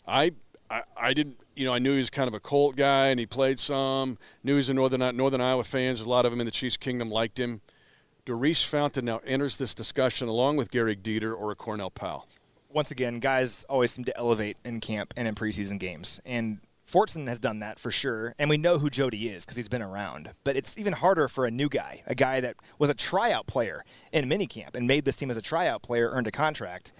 I, 0.07 0.33
I 0.69 0.83
I 0.97 1.13
didn't 1.13 1.37
you 1.59 1.65
know, 1.65 1.73
I 1.73 1.79
knew 1.79 1.91
he 1.91 1.97
was 1.97 2.09
kind 2.09 2.29
of 2.29 2.33
a 2.33 2.39
Colt 2.39 2.77
guy 2.77 3.07
and 3.07 3.19
he 3.19 3.25
played 3.25 3.59
some. 3.59 4.17
Knew 4.43 4.53
he 4.53 4.57
was 4.57 4.69
a 4.69 4.73
Northern 4.73 5.15
Northern 5.17 5.41
Iowa 5.41 5.65
fans. 5.65 5.99
A 5.99 6.09
lot 6.09 6.25
of 6.25 6.31
them 6.31 6.39
in 6.39 6.45
the 6.45 6.51
Chiefs 6.51 6.77
Kingdom 6.77 7.11
liked 7.11 7.37
him. 7.37 7.61
Daurice 8.25 8.63
Fountain 8.63 9.05
now 9.05 9.19
enters 9.25 9.57
this 9.57 9.73
discussion 9.73 10.29
along 10.29 10.55
with 10.55 10.71
Gehrig 10.71 11.01
Dieter 11.01 11.35
or 11.35 11.51
a 11.51 11.55
Cornell 11.55 11.89
Powell. 11.89 12.27
Once 12.69 12.91
again, 12.91 13.19
guys 13.19 13.65
always 13.67 13.91
seem 13.91 14.05
to 14.05 14.15
elevate 14.17 14.55
in 14.63 14.79
camp 14.79 15.13
and 15.17 15.27
in 15.27 15.35
preseason 15.35 15.79
games. 15.79 16.21
And 16.25 16.59
Fortson 16.89 17.27
has 17.27 17.39
done 17.39 17.59
that 17.59 17.79
for 17.79 17.91
sure, 17.91 18.33
and 18.39 18.49
we 18.49 18.57
know 18.57 18.77
who 18.77 18.89
Jody 18.89 19.27
is 19.27 19.45
because 19.45 19.57
he's 19.57 19.69
been 19.69 19.81
around. 19.81 20.31
But 20.43 20.55
it's 20.55 20.77
even 20.77 20.93
harder 20.93 21.27
for 21.27 21.45
a 21.45 21.51
new 21.51 21.69
guy, 21.69 22.03
a 22.07 22.15
guy 22.15 22.39
that 22.39 22.55
was 22.77 22.89
a 22.89 22.93
tryout 22.93 23.47
player 23.47 23.83
in 24.11 24.29
minicamp 24.29 24.75
and 24.75 24.87
made 24.87 25.05
this 25.05 25.17
team 25.17 25.29
as 25.29 25.37
a 25.37 25.41
tryout 25.41 25.81
player, 25.81 26.09
earned 26.11 26.27
a 26.27 26.31
contract. 26.31 26.93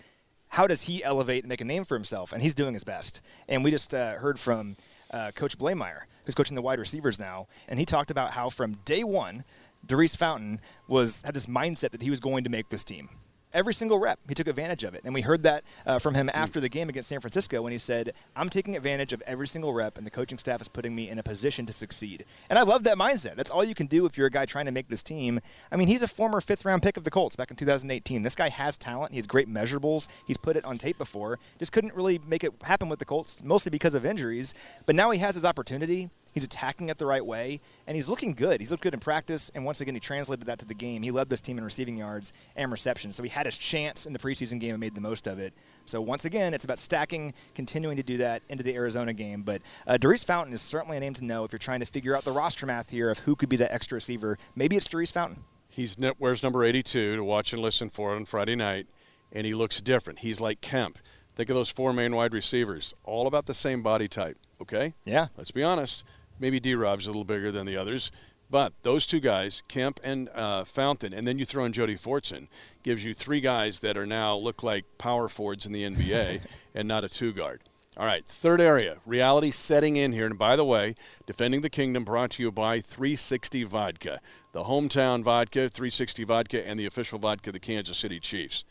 How 0.50 0.68
does 0.68 0.84
he 0.84 1.03
elevate 1.03 1.44
and 1.44 1.50
make 1.50 1.62
a 1.62 1.65
name 1.65 1.84
for 1.84 1.96
himself? 1.96 2.34
And 2.34 2.41
he's 2.41 2.56
doing 2.56 2.74
his 2.74 2.84
best. 2.84 3.22
And 3.48 3.63
we 3.63 3.72
just 3.72 3.94
uh, 3.94 4.13
heard 4.13 4.39
from 4.39 4.75
uh, 5.12 5.32
Coach 5.36 5.58
Bleymaier, 5.58 6.01
who's 6.25 6.36
coaching 6.36 6.56
the 6.56 6.62
wide 6.62 6.79
receivers 6.79 7.20
now, 7.20 7.48
and 7.68 7.79
he 7.79 7.86
talked 7.86 8.12
about 8.12 8.32
how 8.32 8.50
from 8.50 8.74
day 8.86 9.03
one, 9.03 9.44
Daurice 9.86 10.15
Fountain 10.15 10.60
was 10.88 11.22
had 11.22 11.34
this 11.34 11.46
mindset 11.46 11.91
that 11.91 12.01
he 12.01 12.10
was 12.10 12.20
going 12.20 12.44
to 12.44 12.50
make 12.50 12.70
this 12.70 12.84
team 12.84 13.10
every 13.53 13.74
single 13.74 14.00
rep. 14.00 14.20
He 14.27 14.36
took 14.36 14.48
advantage 14.48 14.84
of 14.84 14.94
it. 14.94 15.01
And 15.03 15.13
we 15.13 15.22
heard 15.22 15.44
that 15.44 15.63
uh, 15.86 16.00
from 16.00 16.15
him 16.15 16.29
after 16.34 16.60
the 16.60 16.70
game 16.70 16.89
against 16.89 17.10
San 17.10 17.20
Francisco 17.20 17.62
when 17.62 17.72
he 17.72 17.77
said, 17.77 18.13
I'm 18.36 18.50
taking 18.50 18.75
advantage 18.75 19.13
of 19.13 19.22
every 19.25 19.48
single 19.48 19.74
rep, 19.74 19.98
and 19.98 20.06
the 20.06 20.12
coaching 20.12 20.38
staff 20.38 20.62
is 20.62 20.68
putting 20.68 20.96
me 20.96 21.10
in 21.10 21.20
a 21.20 21.24
position 21.24 21.65
to 21.65 21.74
succeed. 21.74 22.25
And 22.50 22.60
I 22.60 22.63
love 22.63 22.84
that 22.84 22.98
mindset. 22.98 23.36
That's 23.36 23.51
all 23.51 23.63
you 23.63 23.75
can 23.75 23.88
do 23.88 24.06
if 24.06 24.18
you're 24.18 24.27
a 24.27 24.32
guy 24.32 24.46
trying 24.46 24.65
to 24.65 24.72
make 24.72 24.88
this 24.88 25.03
team. 25.03 25.39
I 25.72 25.75
mean, 25.75 25.88
he's 25.88 26.01
a 26.01 26.08
former 26.08 26.41
fifth 26.41 26.65
round 26.65 26.84
pick 26.84 26.98
of 26.98 27.03
the 27.03 27.12
Colts 27.12 27.36
back 27.36 27.51
in 27.51 27.58
2018. 27.58 28.22
This 28.22 28.36
guy 28.36 28.50
has 28.50 28.77
talent. 28.77 29.12
He 29.12 29.18
has 29.18 29.27
great 29.27 29.50
measurables. 29.50 30.08
He's 30.25 30.38
put 30.38 30.56
it 30.56 30.65
on 30.65 30.77
tape 30.77 30.98
before. 30.98 31.39
Just 31.58 31.72
couldn't 31.72 31.96
really 31.96 32.20
make 32.27 32.44
it 32.44 32.53
happen 32.63 32.89
with 32.89 33.00
the 33.00 33.06
Colts, 33.06 33.44
mostly 33.44 33.70
because 33.70 33.94
of 33.94 34.06
injuries. 34.06 34.53
But 34.86 34.96
now 34.96 35.12
he 35.12 35.20
has 35.20 35.36
his 35.36 35.46
opportunity. 35.46 36.10
He's 36.31 36.43
attacking 36.43 36.89
it 36.89 36.98
the 36.98 37.05
right 37.05 37.25
way, 37.25 37.62
and 37.88 37.95
he's 37.95 38.07
looking 38.07 38.33
good. 38.33 38.59
He's 38.59 38.71
looked 38.71 38.83
good 38.83 38.93
in 38.93 39.00
practice, 39.00 39.51
and 39.55 39.65
once 39.65 39.81
again, 39.81 39.93
he 39.93 40.00
translated 40.00 40.45
that 40.48 40.59
to 40.59 40.65
the 40.65 40.74
game. 40.74 41.03
He 41.03 41.12
led 41.12 41.29
this 41.29 41.41
team 41.41 41.57
in 41.57 41.63
receiving 41.63 41.98
yards 41.98 42.33
and 42.55 42.71
receptions, 42.71 43.15
so 43.15 43.24
he 43.24 43.29
had 43.29 43.45
his 43.45 43.57
chance 43.57 44.05
in 44.05 44.13
the 44.13 44.19
preseason 44.19 44.59
game 44.59 44.71
and 44.71 44.79
made 44.79 44.95
the 44.95 45.01
most 45.01 45.27
of 45.27 45.39
it. 45.39 45.53
So 45.86 46.01
once 46.01 46.25
again, 46.25 46.53
it's 46.53 46.65
about 46.65 46.77
stacking, 46.77 47.33
continuing 47.55 47.98
to 47.98 48.03
do 48.03 48.17
that 48.17 48.43
into 48.50 48.63
the 48.63 48.75
Arizona 48.75 49.13
game. 49.13 49.41
But 49.41 49.62
uh, 49.88 49.98
Daurice 49.98 50.24
Fountain 50.24 50.53
is 50.53 50.62
certainly 50.62 50.98
a 50.98 51.00
name 51.00 51.15
to 51.15 51.25
know 51.25 51.43
if 51.43 51.51
you're 51.51 51.59
trying 51.59 51.79
to 51.79 51.86
figure 51.86 52.15
out 52.15 52.24
the 52.24 52.31
roster 52.31 52.65
math 52.65 52.89
here 52.89 53.09
of 53.09 53.19
who 53.19 53.36
could 53.36 53.50
be 53.50 53.57
that 53.57 53.74
extra 53.74 53.95
receiver. 53.95 54.38
Maybe 54.55 54.75
it's 54.75 54.88
Daurice 54.88 55.12
Fountain. 55.12 55.43
He's 55.67 55.98
wears 56.19 56.43
number 56.43 56.63
82 56.63 57.15
to 57.15 57.24
watch 57.24 57.53
and 57.53 57.62
listen 57.62 57.89
for 57.89 58.13
on 58.15 58.25
Friday 58.25 58.55
night, 58.55 58.88
and 59.31 59.45
he 59.48 59.53
looks 59.53 59.81
different. 59.81 60.19
He's 60.19 60.41
like 60.41 60.62
Kemp. 60.62 61.00
Think 61.36 61.50
of 61.50 61.55
those 61.55 61.69
four 61.69 61.93
main 61.93 62.15
wide 62.15 62.33
receivers, 62.33 62.93
all 63.05 63.25
about 63.25 63.45
the 63.45 63.53
same 63.53 63.81
body 63.81 64.09
type. 64.09 64.38
Okay. 64.62 64.93
Yeah. 65.05 65.27
Let's 65.38 65.51
be 65.51 65.63
honest. 65.63 66.03
Maybe 66.39 66.60
D 66.60 66.75
Rob's 66.75 67.05
a 67.05 67.10
little 67.10 67.24
bigger 67.24 67.51
than 67.51 67.65
the 67.65 67.77
others. 67.77 68.12
But 68.51 68.74
those 68.81 69.05
two 69.05 69.19
guys, 69.19 69.62
Kemp 69.67 70.00
and 70.03 70.27
uh, 70.29 70.63
Fountain, 70.63 71.13
and 71.13 71.27
then 71.27 71.38
you 71.38 71.46
throw 71.46 71.65
in 71.65 71.74
Jody 71.74 71.96
Fortson, 71.96 72.48
gives 72.81 73.05
you 73.05 73.13
three 73.13 73.41
guys 73.41 73.81
that 73.81 73.96
are 73.96 74.08
now 74.08 74.36
look 74.36 74.63
like 74.63 74.86
power 74.98 75.27
forwards 75.27 75.67
in 75.67 75.72
the 75.72 75.84
NBA 75.84 76.41
and 76.75 76.88
not 76.88 77.03
a 77.03 77.10
two 77.10 77.31
guard. 77.31 77.62
All 77.98 78.05
right, 78.05 78.25
third 78.25 78.62
area, 78.62 79.00
reality 79.05 79.51
setting 79.51 79.98
in 79.98 80.13
here. 80.13 80.25
And 80.25 80.38
by 80.38 80.55
the 80.55 80.65
way, 80.65 80.96
Defending 81.25 81.62
the 81.62 81.69
Kingdom 81.69 82.05
brought 82.05 82.31
to 82.31 82.43
you 82.43 82.51
by 82.51 82.79
360 82.79 83.65
Vodka, 83.65 84.19
the 84.51 84.63
hometown 84.63 85.24
vodka, 85.24 85.69
360 85.69 86.24
Vodka, 86.24 86.67
and 86.67 86.79
the 86.79 86.86
official 86.86 87.19
vodka 87.19 87.50
of 87.50 87.53
the 87.53 87.60
Kansas 87.60 87.98
City 87.98 88.19
Chiefs. 88.19 88.63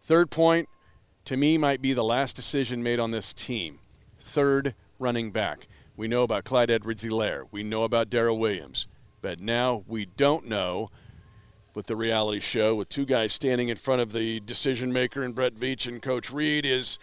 Third 0.00 0.30
point, 0.30 0.68
to 1.26 1.36
me, 1.36 1.56
might 1.56 1.82
be 1.82 1.92
the 1.92 2.02
last 2.02 2.36
decision 2.36 2.82
made 2.82 2.98
on 2.98 3.10
this 3.10 3.32
team. 3.32 3.78
Third 4.20 4.74
running 4.98 5.30
back. 5.30 5.68
We 5.96 6.08
know 6.08 6.22
about 6.22 6.44
Clyde 6.44 6.70
Edwards 6.70 7.04
Helaire. 7.04 7.44
We 7.50 7.62
know 7.62 7.84
about 7.84 8.10
Darrel 8.10 8.38
Williams. 8.38 8.86
But 9.22 9.40
now 9.40 9.84
we 9.86 10.06
don't 10.06 10.46
know 10.46 10.90
with 11.74 11.86
the 11.86 11.96
reality 11.96 12.40
show 12.40 12.74
with 12.74 12.88
two 12.88 13.04
guys 13.04 13.32
standing 13.32 13.68
in 13.68 13.76
front 13.76 14.00
of 14.00 14.12
the 14.12 14.40
decision 14.40 14.92
maker 14.92 15.22
and 15.22 15.34
Brett 15.34 15.54
Veach 15.54 15.86
and 15.86 16.02
Coach 16.02 16.32
Reid 16.32 16.64
is 16.64 16.98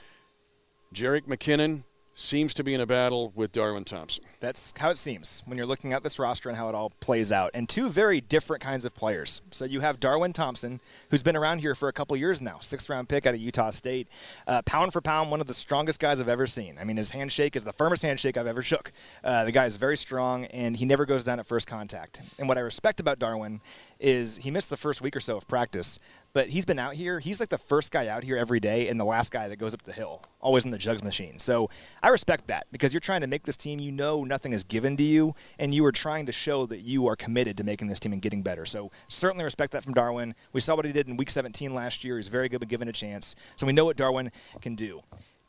Jerick 0.94 1.28
McKinnon 1.28 1.84
seems 2.14 2.54
to 2.54 2.64
be 2.64 2.74
in 2.74 2.82
a 2.82 2.86
battle 2.86 3.32
with 3.36 3.52
Darwin 3.52 3.84
Thompson. 3.84 4.24
That's 4.40 4.74
how 4.78 4.90
it 4.90 4.98
seems 4.98 5.42
when 5.46 5.58
you're 5.58 5.66
looking 5.68 5.94
at 5.94 6.04
this 6.04 6.20
roster 6.20 6.50
and 6.50 6.58
how 6.58 6.68
it 6.68 6.76
all 6.76 6.92
plays 7.00 7.32
out. 7.32 7.52
And 7.54 7.70
two 7.70 7.90
very 7.90 8.22
different 8.22 8.62
kinds 8.62 8.86
of 8.86 8.94
players. 8.94 9.42
So 9.52 9.66
you 9.66 9.80
have 9.80 10.00
Darwin 10.00 10.34
Thompson, 10.34 10.82
who's 11.10 11.24
been 11.24 11.36
around 11.36 11.60
here 11.60 11.74
for 11.74 11.88
a 11.88 11.94
couple 11.94 12.18
years 12.18 12.42
now, 12.42 12.60
sixth 12.60 12.90
round 12.90 13.08
pick 13.08 13.26
out 13.26 13.34
of 13.34 13.40
Utah 13.40 13.70
State. 13.70 14.08
Uh, 14.46 14.62
pound 14.64 14.94
for 14.94 15.02
pound, 15.02 15.32
one 15.32 15.42
of 15.42 15.48
the 15.48 15.54
strongest 15.54 16.00
guys 16.00 16.20
I've 16.20 16.28
ever 16.28 16.48
seen. 16.48 16.78
I 16.80 16.84
mean, 16.84 16.98
his 16.98 17.12
handshake 17.12 17.56
is 17.56 17.64
the 17.64 17.74
firmest 17.74 18.04
handshake 18.04 18.38
I've 18.38 18.48
ever 18.48 18.62
shook. 18.62 18.92
Uh, 19.24 19.46
the 19.46 19.52
guy 19.52 19.66
is 19.66 19.78
very 19.78 19.98
strong, 19.98 20.46
and 20.46 20.76
he 20.76 20.86
never 20.86 21.06
goes 21.06 21.24
down 21.24 21.40
at 21.40 21.46
first 21.46 21.68
contact. 21.68 22.36
And 22.40 22.48
what 22.48 22.58
I 22.58 22.62
respect 22.62 23.00
about 23.00 23.20
Darwin 23.20 23.62
is 24.02 24.38
he 24.38 24.52
missed 24.52 24.70
the 24.70 24.78
first 24.78 25.02
week 25.02 25.16
or 25.16 25.20
so 25.20 25.38
of 25.38 25.48
practice, 25.48 26.00
but 26.34 26.50
he's 26.50 26.66
been 26.66 26.80
out 26.80 26.96
here. 26.96 27.20
He's 27.20 27.40
like 27.40 27.50
the 27.50 27.58
first 27.58 27.92
guy 27.92 28.08
out 28.08 28.24
here 28.24 28.36
every 28.36 28.60
day 28.60 28.88
and 28.88 29.00
the 29.00 29.06
last 29.06 29.32
guy 29.32 29.48
that 29.48 29.58
goes 29.58 29.74
up 29.74 29.84
the 29.84 29.94
hill, 29.94 30.24
always 30.40 30.66
in 30.66 30.72
the 30.72 30.78
jugs 30.78 31.04
machine. 31.04 31.40
So 31.40 31.70
I 32.02 32.10
respect 32.10 32.48
that 32.48 32.68
because 32.72 32.94
you're 32.94 33.00
trying 33.00 33.22
to 33.22 33.28
make 33.28 33.44
this 33.44 33.58
team. 33.58 33.80
You 33.80 33.92
know 33.92 34.24
nothing 34.24 34.54
is 34.54 34.64
given 34.64 34.98
to 34.98 35.04
you, 35.04 35.36
and 35.60 35.74
you 35.74 35.86
are 35.86 35.92
trying 35.92 36.26
to 36.26 36.32
show 36.32 36.66
that 36.66 36.80
you 36.80 37.08
are 37.08 37.16
committed 37.16 37.58
to 37.58 37.64
making 37.64 37.88
this 37.88 38.00
team 38.00 38.14
and 38.14 38.22
getting 38.22 38.42
better. 38.42 38.66
So 38.66 38.92
certainly 39.08 39.44
respect 39.44 39.72
that 39.74 39.84
from 39.84 39.94
Darwin. 39.94 40.36
We 40.52 40.62
saw 40.62 40.76
what 40.76 40.86
he 40.86 40.92
did 40.92 41.08
in 41.08 41.18
Week 41.18 41.30
17 41.30 41.74
last 41.74 42.04
year. 42.04 42.18
He's 42.18 42.28
very 42.28 42.50
good 42.50 42.64
at 42.64 42.70
given 42.70 42.88
a 42.88 42.94
chance. 42.94 43.36
So 43.56 43.68
we 43.68 43.74
know 43.74 43.86
what 43.86 43.98
Darwin 43.98 44.32
can 44.62 44.76
do. 44.76 45.02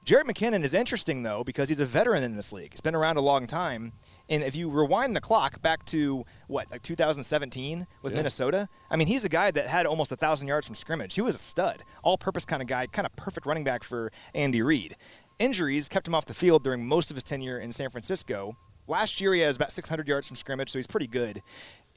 Jerick 0.04 0.24
McKinnon 0.24 0.64
is 0.64 0.74
interesting, 0.74 1.22
though, 1.22 1.44
because 1.44 1.68
he's 1.68 1.78
a 1.78 1.86
veteran 1.86 2.24
in 2.24 2.34
this 2.34 2.52
league. 2.52 2.72
He's 2.72 2.80
been 2.80 2.96
around 2.96 3.18
a 3.18 3.20
long 3.20 3.46
time. 3.46 3.92
And 4.28 4.42
if 4.42 4.56
you 4.56 4.68
rewind 4.68 5.14
the 5.14 5.20
clock 5.20 5.62
back 5.62 5.84
to, 5.86 6.24
what, 6.48 6.68
like 6.72 6.82
2017 6.82 7.86
with 8.02 8.12
yeah. 8.12 8.16
Minnesota, 8.16 8.68
I 8.90 8.96
mean, 8.96 9.06
he's 9.06 9.24
a 9.24 9.28
guy 9.28 9.52
that 9.52 9.68
had 9.68 9.86
almost 9.86 10.10
1,000 10.10 10.48
yards 10.48 10.66
from 10.66 10.74
scrimmage. 10.74 11.14
He 11.14 11.20
was 11.20 11.36
a 11.36 11.38
stud, 11.38 11.84
all 12.02 12.18
purpose 12.18 12.44
kind 12.44 12.60
of 12.60 12.66
guy, 12.66 12.88
kind 12.88 13.06
of 13.06 13.14
perfect 13.14 13.46
running 13.46 13.62
back 13.62 13.84
for 13.84 14.10
Andy 14.34 14.60
Reid. 14.60 14.96
Injuries 15.38 15.88
kept 15.88 16.08
him 16.08 16.16
off 16.16 16.24
the 16.24 16.34
field 16.34 16.64
during 16.64 16.84
most 16.84 17.10
of 17.12 17.16
his 17.16 17.22
tenure 17.22 17.60
in 17.60 17.70
San 17.70 17.88
Francisco. 17.88 18.56
Last 18.88 19.20
year, 19.20 19.34
he 19.34 19.40
has 19.42 19.54
about 19.54 19.70
600 19.70 20.08
yards 20.08 20.26
from 20.26 20.34
scrimmage, 20.34 20.70
so 20.70 20.80
he's 20.80 20.88
pretty 20.88 21.06
good. 21.06 21.42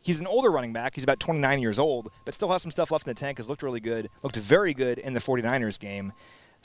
He's 0.03 0.19
an 0.19 0.27
older 0.27 0.51
running 0.51 0.73
back. 0.73 0.93
He's 0.93 1.03
about 1.03 1.19
29 1.19 1.59
years 1.59 1.79
old, 1.79 2.09
but 2.23 2.35
still 2.35 2.51
has 2.51 2.61
some 2.61 2.69
stuff 2.69 2.91
left 2.91 3.07
in 3.07 3.09
the 3.09 3.19
tank. 3.19 3.39
Has 3.39 3.49
looked 3.49 3.63
really 3.63 3.79
good. 3.79 4.09
Looked 4.21 4.37
very 4.37 4.75
good 4.75 4.99
in 4.99 5.13
the 5.13 5.19
49ers 5.19 5.79
game. 5.79 6.13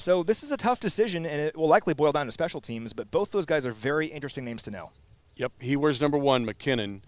So 0.01 0.23
this 0.23 0.43
is 0.43 0.51
a 0.51 0.57
tough 0.57 0.81
decision, 0.81 1.27
and 1.27 1.39
it 1.39 1.55
will 1.55 1.69
likely 1.69 1.93
boil 1.93 2.11
down 2.11 2.25
to 2.25 2.33
special 2.33 2.63
teams. 2.63 2.95
But 2.95 3.11
both 3.11 3.33
those 3.33 3.45
guys 3.45 3.67
are 3.67 3.73
very 3.73 4.07
interesting 4.07 4.47
names 4.47 4.63
to 4.63 4.71
know. 4.71 4.91
Yep, 5.37 5.53
he 5.61 5.77
wears 5.77 6.01
number 6.01 6.17
one, 6.17 6.47
McKinnon. 6.47 7.03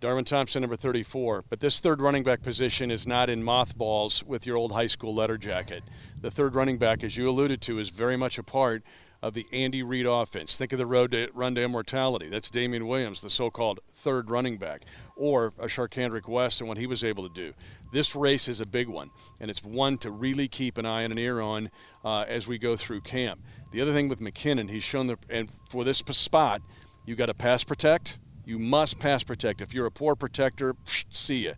Darwin 0.00 0.24
Thompson, 0.24 0.60
number 0.60 0.74
34. 0.74 1.44
But 1.48 1.60
this 1.60 1.78
third 1.78 2.00
running 2.00 2.24
back 2.24 2.42
position 2.42 2.90
is 2.90 3.06
not 3.06 3.30
in 3.30 3.42
mothballs 3.42 4.24
with 4.24 4.46
your 4.46 4.56
old 4.56 4.72
high 4.72 4.88
school 4.88 5.14
letter 5.14 5.38
jacket. 5.38 5.84
The 6.20 6.30
third 6.30 6.56
running 6.56 6.76
back, 6.76 7.04
as 7.04 7.16
you 7.16 7.30
alluded 7.30 7.60
to, 7.62 7.78
is 7.78 7.88
very 7.90 8.16
much 8.16 8.36
a 8.36 8.42
part 8.42 8.82
of 9.24 9.32
the 9.32 9.46
Andy 9.52 9.82
Reid 9.82 10.04
offense. 10.04 10.58
Think 10.58 10.74
of 10.74 10.78
the 10.78 10.84
road 10.84 11.12
to 11.12 11.30
run 11.32 11.54
to 11.54 11.62
immortality. 11.62 12.28
That's 12.28 12.50
Damien 12.50 12.86
Williams, 12.86 13.22
the 13.22 13.30
so-called 13.30 13.80
third 13.94 14.28
running 14.28 14.58
back, 14.58 14.82
or 15.16 15.54
a 15.58 15.64
Charcandrick 15.64 16.28
West 16.28 16.60
and 16.60 16.68
what 16.68 16.76
he 16.76 16.86
was 16.86 17.02
able 17.02 17.26
to 17.26 17.34
do. 17.34 17.54
This 17.90 18.14
race 18.14 18.48
is 18.48 18.60
a 18.60 18.66
big 18.66 18.86
one, 18.86 19.10
and 19.40 19.50
it's 19.50 19.64
one 19.64 19.96
to 19.98 20.10
really 20.10 20.46
keep 20.46 20.76
an 20.76 20.84
eye 20.84 21.02
and 21.02 21.12
an 21.12 21.18
ear 21.18 21.40
on 21.40 21.70
uh, 22.04 22.26
as 22.28 22.46
we 22.46 22.58
go 22.58 22.76
through 22.76 23.00
camp. 23.00 23.40
The 23.72 23.80
other 23.80 23.94
thing 23.94 24.08
with 24.08 24.20
McKinnon, 24.20 24.68
he's 24.68 24.84
shown 24.84 25.06
the 25.06 25.16
and 25.30 25.48
for 25.70 25.84
this 25.84 25.98
spot, 25.98 26.60
you 27.06 27.14
got 27.14 27.26
to 27.26 27.34
pass 27.34 27.64
protect. 27.64 28.18
You 28.44 28.58
must 28.58 28.98
pass 28.98 29.24
protect. 29.24 29.62
If 29.62 29.72
you're 29.72 29.86
a 29.86 29.90
poor 29.90 30.14
protector, 30.14 30.74
psh, 30.84 31.06
see 31.08 31.44
you. 31.44 31.54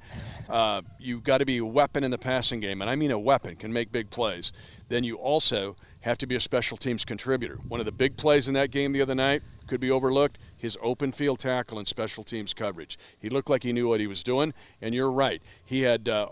Uh, 0.49 0.82
you've 1.00 1.25
got 1.25 1.38
to 1.38 1.44
be 1.44 1.58
a 1.58 1.64
weapon 1.64 2.04
in 2.04 2.12
the 2.12 2.18
passing 2.18 2.61
game, 2.61 2.80
and 2.80 2.88
I 2.88 2.94
mean 2.94 3.11
a 3.11 3.18
weapon 3.18 3.56
can 3.56 3.73
make 3.73 3.90
big 3.90 4.08
plays. 4.08 4.52
Then 4.88 5.02
you 5.02 5.16
also 5.16 5.75
have 6.06 6.16
to 6.18 6.26
be 6.26 6.36
a 6.36 6.40
special 6.40 6.76
teams 6.76 7.04
contributor. 7.04 7.56
One 7.66 7.80
of 7.80 7.86
the 7.86 7.90
big 7.90 8.16
plays 8.16 8.46
in 8.46 8.54
that 8.54 8.70
game 8.70 8.92
the 8.92 9.02
other 9.02 9.14
night 9.16 9.42
could 9.66 9.80
be 9.80 9.90
overlooked. 9.90 10.38
His 10.56 10.78
open 10.80 11.10
field 11.10 11.40
tackle 11.40 11.78
and 11.78 11.88
special 11.88 12.22
teams 12.22 12.54
coverage. 12.54 12.96
He 13.18 13.28
looked 13.28 13.50
like 13.50 13.64
he 13.64 13.72
knew 13.72 13.88
what 13.88 13.98
he 13.98 14.06
was 14.06 14.22
doing, 14.22 14.54
and 14.80 14.94
you're 14.94 15.10
right. 15.10 15.42
He 15.64 15.82
had 15.82 16.08
uh, 16.08 16.28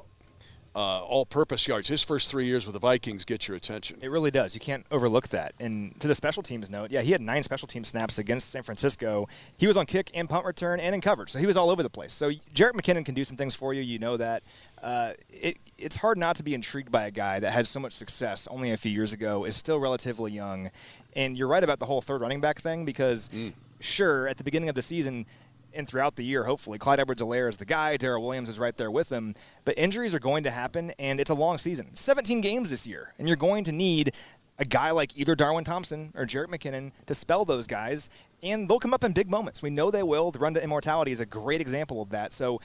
uh, 0.74 1.00
all-purpose 1.02 1.68
yards. 1.68 1.88
His 1.88 2.02
first 2.02 2.30
three 2.30 2.46
years 2.46 2.66
with 2.66 2.72
the 2.72 2.80
Vikings 2.80 3.24
get 3.24 3.46
your 3.46 3.56
attention. 3.56 3.98
It 4.02 4.10
really 4.10 4.30
does. 4.30 4.54
You 4.54 4.60
can't 4.60 4.84
overlook 4.90 5.28
that. 5.28 5.54
And 5.60 5.98
to 6.00 6.08
the 6.08 6.14
special 6.14 6.42
teams 6.42 6.70
note, 6.70 6.90
yeah, 6.90 7.02
he 7.02 7.12
had 7.12 7.20
nine 7.20 7.42
special 7.42 7.68
team 7.68 7.84
snaps 7.84 8.18
against 8.18 8.50
San 8.50 8.62
Francisco. 8.62 9.28
He 9.56 9.66
was 9.66 9.76
on 9.76 9.86
kick 9.86 10.10
and 10.14 10.28
punt 10.28 10.44
return 10.44 10.80
and 10.80 10.94
in 10.94 11.00
coverage, 11.00 11.30
so 11.30 11.38
he 11.38 11.46
was 11.46 11.56
all 11.56 11.70
over 11.70 11.82
the 11.82 11.90
place. 11.90 12.12
So 12.12 12.30
Jerick 12.54 12.72
McKinnon 12.72 13.04
can 13.04 13.14
do 13.14 13.24
some 13.24 13.36
things 13.36 13.54
for 13.54 13.72
you. 13.72 13.82
You 13.82 13.98
know 13.98 14.16
that. 14.16 14.42
Uh, 14.82 15.12
it, 15.30 15.56
it's 15.78 15.96
hard 15.96 16.18
not 16.18 16.36
to 16.36 16.42
be 16.42 16.54
intrigued 16.54 16.92
by 16.92 17.06
a 17.06 17.10
guy 17.10 17.40
that 17.40 17.52
had 17.52 17.66
so 17.66 17.80
much 17.80 17.92
success 17.92 18.46
only 18.50 18.70
a 18.72 18.76
few 18.76 18.92
years 18.92 19.12
ago, 19.12 19.44
is 19.44 19.56
still 19.56 19.80
relatively 19.80 20.30
young. 20.30 20.70
And 21.16 21.38
you're 21.38 21.48
right 21.48 21.64
about 21.64 21.78
the 21.78 21.86
whole 21.86 22.02
third 22.02 22.20
running 22.20 22.40
back 22.40 22.60
thing 22.60 22.84
because, 22.84 23.30
mm. 23.30 23.52
sure, 23.80 24.28
at 24.28 24.36
the 24.36 24.44
beginning 24.44 24.68
of 24.68 24.74
the 24.74 24.82
season– 24.82 25.26
and 25.74 25.88
throughout 25.88 26.16
the 26.16 26.24
year, 26.24 26.44
hopefully. 26.44 26.78
Clyde 26.78 27.00
Edwards-Helaire 27.00 27.48
is 27.48 27.56
the 27.56 27.64
guy. 27.64 27.96
Darrel 27.96 28.22
Williams 28.22 28.48
is 28.48 28.58
right 28.58 28.76
there 28.76 28.90
with 28.90 29.10
him. 29.10 29.34
But 29.64 29.78
injuries 29.78 30.14
are 30.14 30.20
going 30.20 30.44
to 30.44 30.50
happen, 30.50 30.92
and 30.98 31.20
it's 31.20 31.30
a 31.30 31.34
long 31.34 31.58
season. 31.58 31.94
17 31.94 32.40
games 32.40 32.70
this 32.70 32.86
year, 32.86 33.12
and 33.18 33.28
you're 33.28 33.36
going 33.36 33.64
to 33.64 33.72
need 33.72 34.12
a 34.58 34.64
guy 34.64 34.90
like 34.92 35.16
either 35.16 35.34
Darwin 35.34 35.64
Thompson 35.64 36.12
or 36.14 36.26
Jerick 36.26 36.46
McKinnon 36.46 36.92
to 37.06 37.14
spell 37.14 37.44
those 37.44 37.66
guys, 37.66 38.08
and 38.42 38.68
they'll 38.68 38.78
come 38.78 38.94
up 38.94 39.04
in 39.04 39.12
big 39.12 39.28
moments. 39.30 39.62
We 39.62 39.70
know 39.70 39.90
they 39.90 40.02
will. 40.02 40.30
The 40.30 40.38
run 40.38 40.54
to 40.54 40.62
immortality 40.62 41.12
is 41.12 41.20
a 41.20 41.26
great 41.26 41.60
example 41.60 42.02
of 42.02 42.10
that. 42.10 42.32
So 42.32 42.60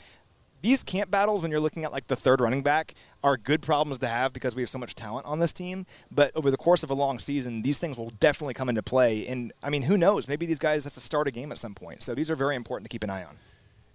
these 0.61 0.83
camp 0.83 1.09
battles, 1.09 1.41
when 1.41 1.51
you're 1.51 1.59
looking 1.59 1.85
at 1.85 1.91
like 1.91 2.07
the 2.07 2.15
third 2.15 2.41
running 2.41 2.63
back, 2.63 2.93
are 3.23 3.37
good 3.37 3.61
problems 3.61 3.99
to 3.99 4.07
have 4.07 4.33
because 4.33 4.55
we 4.55 4.61
have 4.61 4.69
so 4.69 4.79
much 4.79 4.95
talent 4.95 5.25
on 5.25 5.39
this 5.39 5.53
team. 5.53 5.85
But 6.11 6.35
over 6.35 6.51
the 6.51 6.57
course 6.57 6.83
of 6.83 6.89
a 6.89 6.93
long 6.93 7.19
season, 7.19 7.61
these 7.61 7.79
things 7.79 7.97
will 7.97 8.11
definitely 8.19 8.53
come 8.53 8.69
into 8.69 8.83
play. 8.83 9.27
And 9.27 9.53
I 9.63 9.69
mean, 9.69 9.83
who 9.83 9.97
knows? 9.97 10.27
Maybe 10.27 10.45
these 10.45 10.59
guys 10.59 10.83
have 10.83 10.93
to 10.93 10.99
start 10.99 11.27
a 11.27 11.31
game 11.31 11.51
at 11.51 11.57
some 11.57 11.75
point. 11.75 12.03
So 12.03 12.13
these 12.13 12.29
are 12.31 12.35
very 12.35 12.55
important 12.55 12.89
to 12.89 12.93
keep 12.93 13.03
an 13.03 13.09
eye 13.09 13.23
on. 13.23 13.37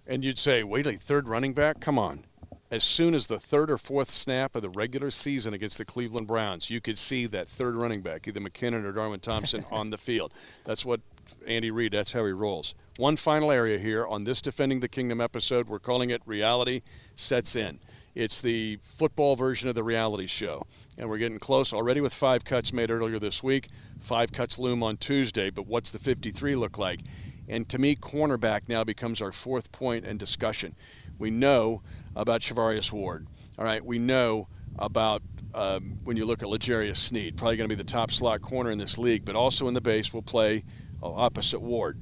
And 0.07 0.23
you'd 0.23 0.39
say, 0.39 0.63
wait, 0.63 0.85
a 0.85 0.93
third 0.93 1.27
running 1.27 1.53
back? 1.53 1.79
Come 1.79 1.97
on. 1.97 2.25
As 2.71 2.83
soon 2.83 3.13
as 3.13 3.27
the 3.27 3.39
third 3.39 3.69
or 3.69 3.77
fourth 3.77 4.09
snap 4.09 4.55
of 4.55 4.61
the 4.61 4.69
regular 4.69 5.11
season 5.11 5.53
against 5.53 5.77
the 5.77 5.85
Cleveland 5.85 6.27
Browns, 6.27 6.69
you 6.69 6.81
could 6.81 6.97
see 6.97 7.25
that 7.27 7.47
third 7.47 7.75
running 7.75 8.01
back, 8.01 8.27
either 8.27 8.39
McKinnon 8.39 8.83
or 8.83 8.91
Darwin 8.91 9.19
Thompson, 9.19 9.65
on 9.71 9.91
the 9.91 9.97
field. 9.97 10.31
That's 10.63 10.83
what 10.83 10.99
Andy 11.47 11.71
Reid, 11.71 11.93
that's 11.93 12.11
how 12.11 12.25
he 12.25 12.31
rolls. 12.31 12.75
One 12.97 13.17
final 13.17 13.51
area 13.51 13.77
here 13.77 14.05
on 14.07 14.23
this 14.23 14.41
Defending 14.41 14.79
the 14.79 14.87
Kingdom 14.87 15.21
episode, 15.21 15.67
we're 15.67 15.79
calling 15.79 16.09
it 16.09 16.21
Reality 16.25 16.81
Sets 17.15 17.55
In. 17.55 17.79
It's 18.15 18.41
the 18.41 18.77
football 18.81 19.35
version 19.35 19.67
of 19.67 19.75
the 19.75 19.83
reality 19.83 20.25
show. 20.25 20.65
And 20.97 21.09
we're 21.09 21.17
getting 21.17 21.37
close 21.37 21.73
already 21.73 21.99
with 21.99 22.13
five 22.13 22.45
cuts 22.45 22.71
made 22.71 22.89
earlier 22.89 23.19
this 23.19 23.43
week. 23.43 23.67
Five 23.99 24.31
cuts 24.31 24.57
loom 24.57 24.83
on 24.83 24.97
Tuesday, 24.97 25.49
but 25.49 25.67
what's 25.67 25.91
the 25.91 25.99
53 25.99 26.55
look 26.55 26.77
like? 26.77 27.01
And 27.47 27.67
to 27.69 27.77
me, 27.77 27.95
cornerback 27.95 28.61
now 28.67 28.83
becomes 28.83 29.21
our 29.21 29.31
fourth 29.33 29.71
point 29.71 30.05
in 30.05 30.17
discussion. 30.17 30.75
We 31.19 31.29
know 31.29 31.81
about 32.15 32.41
Charvarius 32.41 32.91
Ward. 32.91 33.27
All 33.59 33.65
right, 33.65 33.83
we 33.85 33.99
know 33.99 34.47
about 34.79 35.21
um, 35.53 35.99
when 36.03 36.17
you 36.17 36.25
look 36.25 36.41
at 36.41 36.49
L'Jarius 36.49 36.97
Sneed, 36.97 37.37
probably 37.37 37.57
going 37.57 37.69
to 37.69 37.75
be 37.75 37.81
the 37.81 37.89
top 37.89 38.11
slot 38.11 38.41
corner 38.41 38.71
in 38.71 38.77
this 38.77 38.97
league, 38.97 39.23
but 39.25 39.35
also 39.35 39.67
in 39.67 39.73
the 39.73 39.81
base 39.81 40.13
we'll 40.13 40.21
play 40.21 40.63
Oh, 41.05 41.13
opposite 41.15 41.61
Ward. 41.61 41.99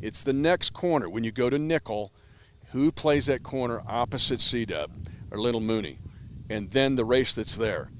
It's 0.00 0.22
the 0.22 0.32
next 0.32 0.74
corner. 0.74 1.08
When 1.08 1.24
you 1.24 1.32
go 1.32 1.50
to 1.50 1.58
nickel, 1.58 2.12
who 2.70 2.92
plays 2.92 3.26
that 3.26 3.42
corner 3.42 3.82
opposite 3.84 4.38
C-Dub 4.38 4.92
or 5.32 5.40
Little 5.40 5.60
Mooney? 5.60 5.98
And 6.48 6.70
then 6.70 6.94
the 6.94 7.04
race 7.04 7.34
that's 7.34 7.56
there. 7.56 7.90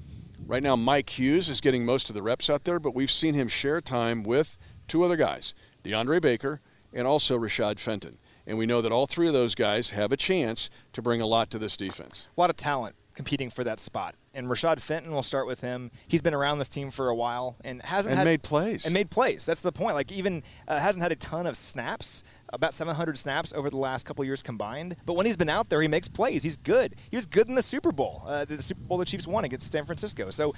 Right 0.45 0.63
now, 0.63 0.77
Mike 0.77 1.09
Hughes 1.09 1.49
is 1.49 1.59
getting 1.59 1.83
most 1.83 2.09
of 2.09 2.13
the 2.13 2.21
reps 2.21 2.49
out 2.49 2.63
there, 2.63 2.79
but 2.79 2.95
we've 2.95 3.11
seen 3.11 3.33
him 3.33 3.49
share 3.49 3.81
time 3.81 4.23
with 4.23 4.57
two 4.87 5.03
other 5.03 5.17
guys, 5.17 5.55
DeAndre 5.83 6.21
Baker 6.21 6.61
and 6.93 7.05
also 7.05 7.37
Rashad 7.37 7.77
Fenton. 7.77 8.17
And 8.47 8.57
we 8.57 8.65
know 8.65 8.81
that 8.81 8.93
all 8.93 9.07
three 9.07 9.27
of 9.27 9.33
those 9.33 9.55
guys 9.55 9.89
have 9.89 10.13
a 10.13 10.17
chance 10.17 10.69
to 10.93 11.01
bring 11.01 11.19
a 11.19 11.27
lot 11.27 11.51
to 11.51 11.59
this 11.59 11.75
defense. 11.75 12.29
A 12.37 12.39
lot 12.39 12.49
of 12.49 12.55
talent 12.55 12.95
competing 13.13 13.49
for 13.49 13.65
that 13.65 13.81
spot. 13.81 14.15
And 14.35 14.47
Rashad 14.47 14.81
Fenton, 14.81 15.13
we'll 15.13 15.23
start 15.23 15.47
with 15.47 15.61
him. 15.61 15.91
He's 16.07 16.21
been 16.21 16.33
around 16.33 16.59
this 16.59 16.67
team 16.67 16.91
for 16.91 17.07
a 17.07 17.15
while 17.15 17.55
and 17.63 17.81
hasn't 17.81 18.11
and 18.11 18.17
had, 18.19 18.25
made 18.25 18.43
plays. 18.43 18.85
And 18.85 18.93
made 18.93 19.09
plays. 19.09 19.45
That's 19.45 19.61
the 19.61 19.71
point. 19.71 19.95
Like 19.95 20.11
even 20.11 20.43
uh, 20.67 20.77
hasn't 20.77 21.01
had 21.01 21.13
a 21.13 21.15
ton 21.15 21.47
of 21.47 21.55
snaps, 21.55 22.23
about 22.49 22.73
700 22.73 23.17
snaps 23.17 23.53
over 23.53 23.69
the 23.69 23.77
last 23.77 24.05
couple 24.05 24.25
years 24.25 24.43
combined. 24.43 24.97
But 25.05 25.13
when 25.13 25.25
he's 25.25 25.37
been 25.37 25.49
out 25.49 25.69
there, 25.69 25.81
he 25.81 25.87
makes 25.87 26.09
plays. 26.09 26.43
He's 26.43 26.57
good. 26.57 26.95
He 27.09 27.15
was 27.15 27.25
good 27.25 27.47
in 27.47 27.55
the 27.55 27.61
Super 27.61 27.93
Bowl, 27.93 28.23
uh, 28.27 28.43
the 28.43 28.61
Super 28.61 28.81
Bowl 28.81 28.97
the 28.97 29.05
Chiefs 29.05 29.25
won 29.25 29.45
against 29.45 29.71
San 29.71 29.85
Francisco. 29.85 30.29
So 30.29 30.53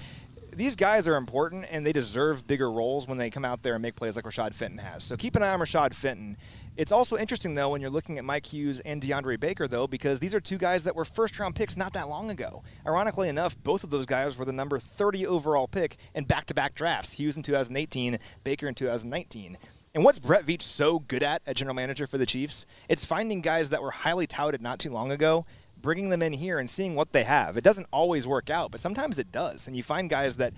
these 0.58 0.76
guys 0.76 1.08
are 1.08 1.16
important 1.16 1.68
and 1.70 1.86
they 1.86 1.94
deserve 1.94 2.48
bigger 2.48 2.72
roles 2.72 3.08
when 3.08 3.20
they 3.20 3.30
come 3.30 3.46
out 3.46 3.62
there 3.62 3.76
and 3.76 3.82
make 3.82 3.96
plays 3.96 4.16
like 4.16 4.26
Rashad 4.26 4.56
Fenton 4.56 4.80
has. 4.80 5.04
So 5.04 5.16
keep 5.16 5.36
an 5.36 5.44
eye 5.44 5.54
on 5.54 5.60
Rashad 5.60 5.94
Fenton. 5.94 6.36
It's 6.76 6.92
also 6.92 7.16
interesting, 7.16 7.54
though, 7.54 7.70
when 7.70 7.82
you're 7.82 7.92
looking 7.92 8.18
at 8.18 8.26
Mike 8.26 8.46
Hughes 8.48 8.80
and 8.80 9.02
DeAndre 9.02 9.40
Baker, 9.40 9.68
though, 9.68 9.86
because 9.88 10.20
these 10.20 10.34
are 10.34 10.40
two 10.40 10.58
guys 10.58 10.84
that 10.84 10.96
were 10.96 11.06
first 11.06 11.40
round 11.40 11.56
picks 11.56 11.78
not 11.78 11.94
that 11.94 12.10
long 12.10 12.32
ago. 12.32 12.64
Ironically 12.86 13.30
enough, 13.30 13.56
both 13.64 13.84
of 13.84 13.92
those 13.92 14.08
guys 14.08 14.38
were 14.38 14.46
the 14.46 14.52
number 14.52 14.80
30 14.80 15.28
overall 15.28 15.68
pick 15.68 15.98
in 16.16 16.26
back 16.26 16.46
to 16.48 16.56
back 16.56 16.74
drafts 16.74 17.14
Hughes 17.14 17.38
in 17.38 17.44
2018, 17.44 18.18
Baker 18.44 18.68
in 18.68 18.74
2019. 18.74 19.58
And 19.94 20.04
what's 20.04 20.20
Brett 20.20 20.46
Veach 20.46 20.62
so 20.64 21.00
good 21.00 21.24
at, 21.24 21.42
a 21.46 21.54
general 21.54 21.76
manager 21.76 22.06
for 22.06 22.18
the 22.18 22.26
Chiefs? 22.26 22.66
It's 22.90 23.06
finding 23.06 23.42
guys 23.42 23.70
that 23.72 23.82
were 23.82 23.92
highly 23.92 24.28
touted 24.28 24.62
not 24.62 24.78
too 24.78 24.92
long 24.92 25.12
ago, 25.12 25.46
bringing 25.82 26.10
them 26.10 26.22
in 26.22 26.34
here 26.34 26.60
and 26.60 26.70
seeing 26.70 26.96
what 26.96 27.14
they 27.14 27.24
have. 27.24 27.58
It 27.58 27.64
doesn't 27.64 27.88
always 27.92 28.28
work 28.28 28.50
out, 28.50 28.72
but 28.72 28.80
sometimes 28.80 29.20
it 29.20 29.32
does. 29.32 29.68
And 29.68 29.76
you 29.76 29.84
find 29.84 30.10
guys 30.10 30.38
that 30.38 30.54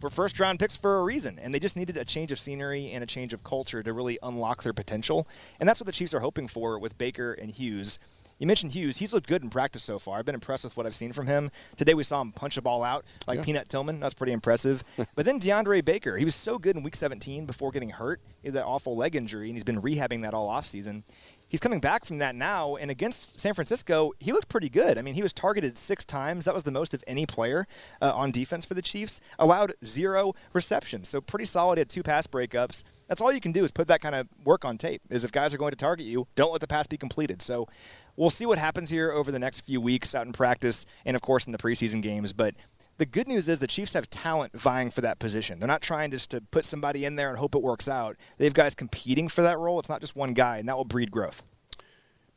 were 0.00 0.10
first 0.10 0.38
round 0.38 0.58
picks 0.58 0.76
for 0.76 0.98
a 0.98 1.02
reason, 1.02 1.38
and 1.38 1.54
they 1.54 1.58
just 1.58 1.76
needed 1.76 1.96
a 1.96 2.04
change 2.04 2.32
of 2.32 2.38
scenery 2.38 2.90
and 2.92 3.02
a 3.02 3.06
change 3.06 3.32
of 3.32 3.42
culture 3.44 3.82
to 3.82 3.92
really 3.92 4.18
unlock 4.22 4.62
their 4.62 4.72
potential. 4.72 5.26
And 5.58 5.68
that's 5.68 5.80
what 5.80 5.86
the 5.86 5.92
Chiefs 5.92 6.14
are 6.14 6.20
hoping 6.20 6.48
for 6.48 6.78
with 6.78 6.98
Baker 6.98 7.32
and 7.32 7.50
Hughes. 7.50 7.98
You 8.38 8.46
mentioned 8.46 8.72
Hughes. 8.72 8.98
He's 8.98 9.14
looked 9.14 9.28
good 9.28 9.42
in 9.42 9.48
practice 9.48 9.82
so 9.82 9.98
far. 9.98 10.18
I've 10.18 10.26
been 10.26 10.34
impressed 10.34 10.64
with 10.64 10.76
what 10.76 10.84
I've 10.84 10.94
seen 10.94 11.12
from 11.12 11.26
him. 11.26 11.50
Today 11.76 11.94
we 11.94 12.02
saw 12.02 12.20
him 12.20 12.32
punch 12.32 12.58
a 12.58 12.62
ball 12.62 12.84
out 12.84 13.06
like 13.26 13.38
yeah. 13.38 13.44
Peanut 13.44 13.68
Tillman. 13.70 13.98
That's 13.98 14.12
pretty 14.12 14.32
impressive. 14.32 14.84
but 15.14 15.24
then 15.24 15.40
DeAndre 15.40 15.82
Baker, 15.82 16.18
he 16.18 16.24
was 16.24 16.34
so 16.34 16.58
good 16.58 16.76
in 16.76 16.82
Week 16.82 16.94
17 16.94 17.46
before 17.46 17.70
getting 17.70 17.90
hurt. 17.90 18.20
He 18.42 18.48
had 18.48 18.54
that 18.54 18.66
awful 18.66 18.94
leg 18.94 19.16
injury, 19.16 19.48
and 19.48 19.54
he's 19.54 19.64
been 19.64 19.80
rehabbing 19.80 20.22
that 20.22 20.34
all 20.34 20.50
offseason. 20.50 21.02
He's 21.48 21.60
coming 21.60 21.80
back 21.80 22.04
from 22.04 22.18
that 22.18 22.34
now. 22.34 22.76
And 22.76 22.90
against 22.90 23.40
San 23.40 23.54
Francisco, 23.54 24.12
he 24.18 24.32
looked 24.32 24.48
pretty 24.48 24.68
good. 24.68 24.98
I 24.98 25.02
mean, 25.02 25.14
he 25.14 25.22
was 25.22 25.32
targeted 25.32 25.78
six 25.78 26.04
times. 26.04 26.44
That 26.44 26.54
was 26.54 26.62
the 26.62 26.70
most 26.70 26.94
of 26.94 27.02
any 27.06 27.26
player 27.26 27.66
uh, 28.00 28.12
on 28.14 28.30
defense 28.30 28.64
for 28.64 28.74
the 28.74 28.82
Chiefs. 28.82 29.20
Allowed 29.38 29.74
zero 29.84 30.34
receptions. 30.52 31.08
So 31.08 31.20
pretty 31.20 31.44
solid. 31.44 31.78
He 31.78 31.80
had 31.80 31.88
two 31.88 32.02
pass 32.02 32.26
breakups. 32.26 32.84
That's 33.08 33.20
all 33.20 33.32
you 33.32 33.40
can 33.40 33.52
do 33.52 33.64
is 33.64 33.70
put 33.70 33.88
that 33.88 34.00
kind 34.00 34.14
of 34.14 34.28
work 34.44 34.64
on 34.64 34.78
tape. 34.78 35.02
Is 35.10 35.24
if 35.24 35.32
guys 35.32 35.54
are 35.54 35.58
going 35.58 35.72
to 35.72 35.76
target 35.76 36.06
you, 36.06 36.26
don't 36.34 36.52
let 36.52 36.60
the 36.60 36.66
pass 36.66 36.86
be 36.86 36.96
completed. 36.96 37.42
So 37.42 37.68
we'll 38.16 38.30
see 38.30 38.46
what 38.46 38.58
happens 38.58 38.90
here 38.90 39.12
over 39.12 39.30
the 39.30 39.38
next 39.38 39.60
few 39.60 39.80
weeks 39.80 40.14
out 40.14 40.26
in 40.26 40.32
practice 40.32 40.86
and, 41.04 41.14
of 41.14 41.22
course, 41.22 41.46
in 41.46 41.52
the 41.52 41.58
preseason 41.58 42.02
games. 42.02 42.32
But 42.32 42.54
the 42.98 43.06
good 43.06 43.28
news 43.28 43.48
is 43.48 43.58
the 43.58 43.66
Chiefs 43.66 43.92
have 43.92 44.08
talent 44.08 44.58
vying 44.58 44.90
for 44.90 45.02
that 45.02 45.18
position. 45.18 45.58
They're 45.58 45.68
not 45.68 45.82
trying 45.82 46.10
just 46.10 46.30
to 46.30 46.40
put 46.40 46.64
somebody 46.64 47.04
in 47.04 47.16
there 47.16 47.28
and 47.28 47.38
hope 47.38 47.54
it 47.54 47.62
works 47.62 47.88
out. 47.88 48.16
They 48.38 48.44
have 48.44 48.54
guys 48.54 48.74
competing 48.74 49.28
for 49.28 49.42
that 49.42 49.58
role. 49.58 49.78
It's 49.78 49.88
not 49.88 50.00
just 50.00 50.16
one 50.16 50.32
guy, 50.32 50.58
and 50.58 50.68
that 50.68 50.76
will 50.76 50.84
breed 50.84 51.10
growth. 51.10 51.42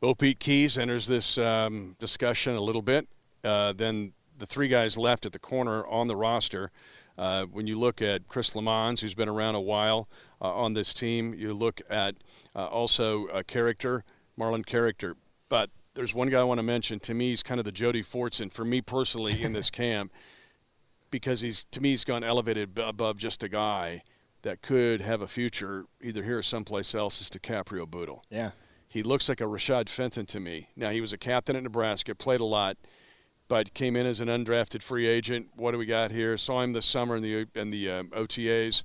Bo 0.00 0.14
Pete 0.14 0.38
Keyes 0.38 0.78
enters 0.78 1.06
this 1.06 1.38
um, 1.38 1.96
discussion 1.98 2.54
a 2.54 2.60
little 2.60 2.82
bit. 2.82 3.08
Uh, 3.44 3.72
then 3.72 4.12
the 4.38 4.46
three 4.46 4.68
guys 4.68 4.98
left 4.98 5.26
at 5.26 5.32
the 5.32 5.38
corner 5.38 5.86
on 5.86 6.08
the 6.08 6.16
roster. 6.16 6.70
Uh, 7.18 7.44
when 7.44 7.66
you 7.66 7.78
look 7.78 8.00
at 8.00 8.26
Chris 8.28 8.52
Lammons, 8.52 9.00
who's 9.00 9.14
been 9.14 9.28
around 9.28 9.54
a 9.54 9.60
while 9.60 10.08
uh, 10.40 10.54
on 10.54 10.72
this 10.72 10.94
team, 10.94 11.34
you 11.34 11.52
look 11.52 11.80
at 11.90 12.14
uh, 12.56 12.66
also 12.66 13.26
a 13.26 13.44
character, 13.44 14.04
Marlon 14.38 14.64
Character. 14.64 15.16
But 15.50 15.70
there's 15.94 16.14
one 16.14 16.28
guy 16.28 16.40
I 16.40 16.44
want 16.44 16.58
to 16.58 16.62
mention. 16.62 16.98
To 17.00 17.14
me, 17.14 17.30
he's 17.30 17.42
kind 17.42 17.58
of 17.58 17.66
the 17.66 17.72
Jody 17.72 18.02
Fortson 18.02 18.50
for 18.50 18.64
me 18.64 18.80
personally 18.80 19.42
in 19.42 19.52
this 19.52 19.68
camp 19.70 20.12
because 21.10 21.40
he's 21.40 21.64
to 21.72 21.80
me 21.80 21.90
he's 21.90 22.04
gone 22.04 22.24
elevated 22.24 22.78
above 22.78 23.16
just 23.16 23.42
a 23.42 23.48
guy 23.48 24.02
that 24.42 24.62
could 24.62 25.00
have 25.00 25.20
a 25.20 25.26
future 25.26 25.84
either 26.02 26.22
here 26.22 26.38
or 26.38 26.42
someplace 26.42 26.94
else 26.94 27.20
is 27.20 27.28
DiCaprio 27.28 27.88
Bootle. 27.88 28.24
Yeah. 28.30 28.52
He 28.88 29.02
looks 29.02 29.28
like 29.28 29.40
a 29.40 29.44
Rashad 29.44 29.88
Fenton 29.88 30.26
to 30.26 30.40
me. 30.40 30.68
Now 30.74 30.90
he 30.90 31.00
was 31.00 31.12
a 31.12 31.18
captain 31.18 31.56
at 31.56 31.62
Nebraska, 31.62 32.14
played 32.14 32.40
a 32.40 32.44
lot, 32.44 32.76
but 33.48 33.72
came 33.74 33.96
in 33.96 34.06
as 34.06 34.20
an 34.20 34.28
undrafted 34.28 34.82
free 34.82 35.06
agent. 35.06 35.48
What 35.54 35.72
do 35.72 35.78
we 35.78 35.86
got 35.86 36.10
here? 36.10 36.36
Saw 36.36 36.62
him 36.62 36.72
this 36.72 36.86
summer 36.86 37.16
in 37.16 37.22
the 37.22 37.46
in 37.54 37.70
the 37.70 37.90
um, 37.90 38.08
OTAs 38.08 38.84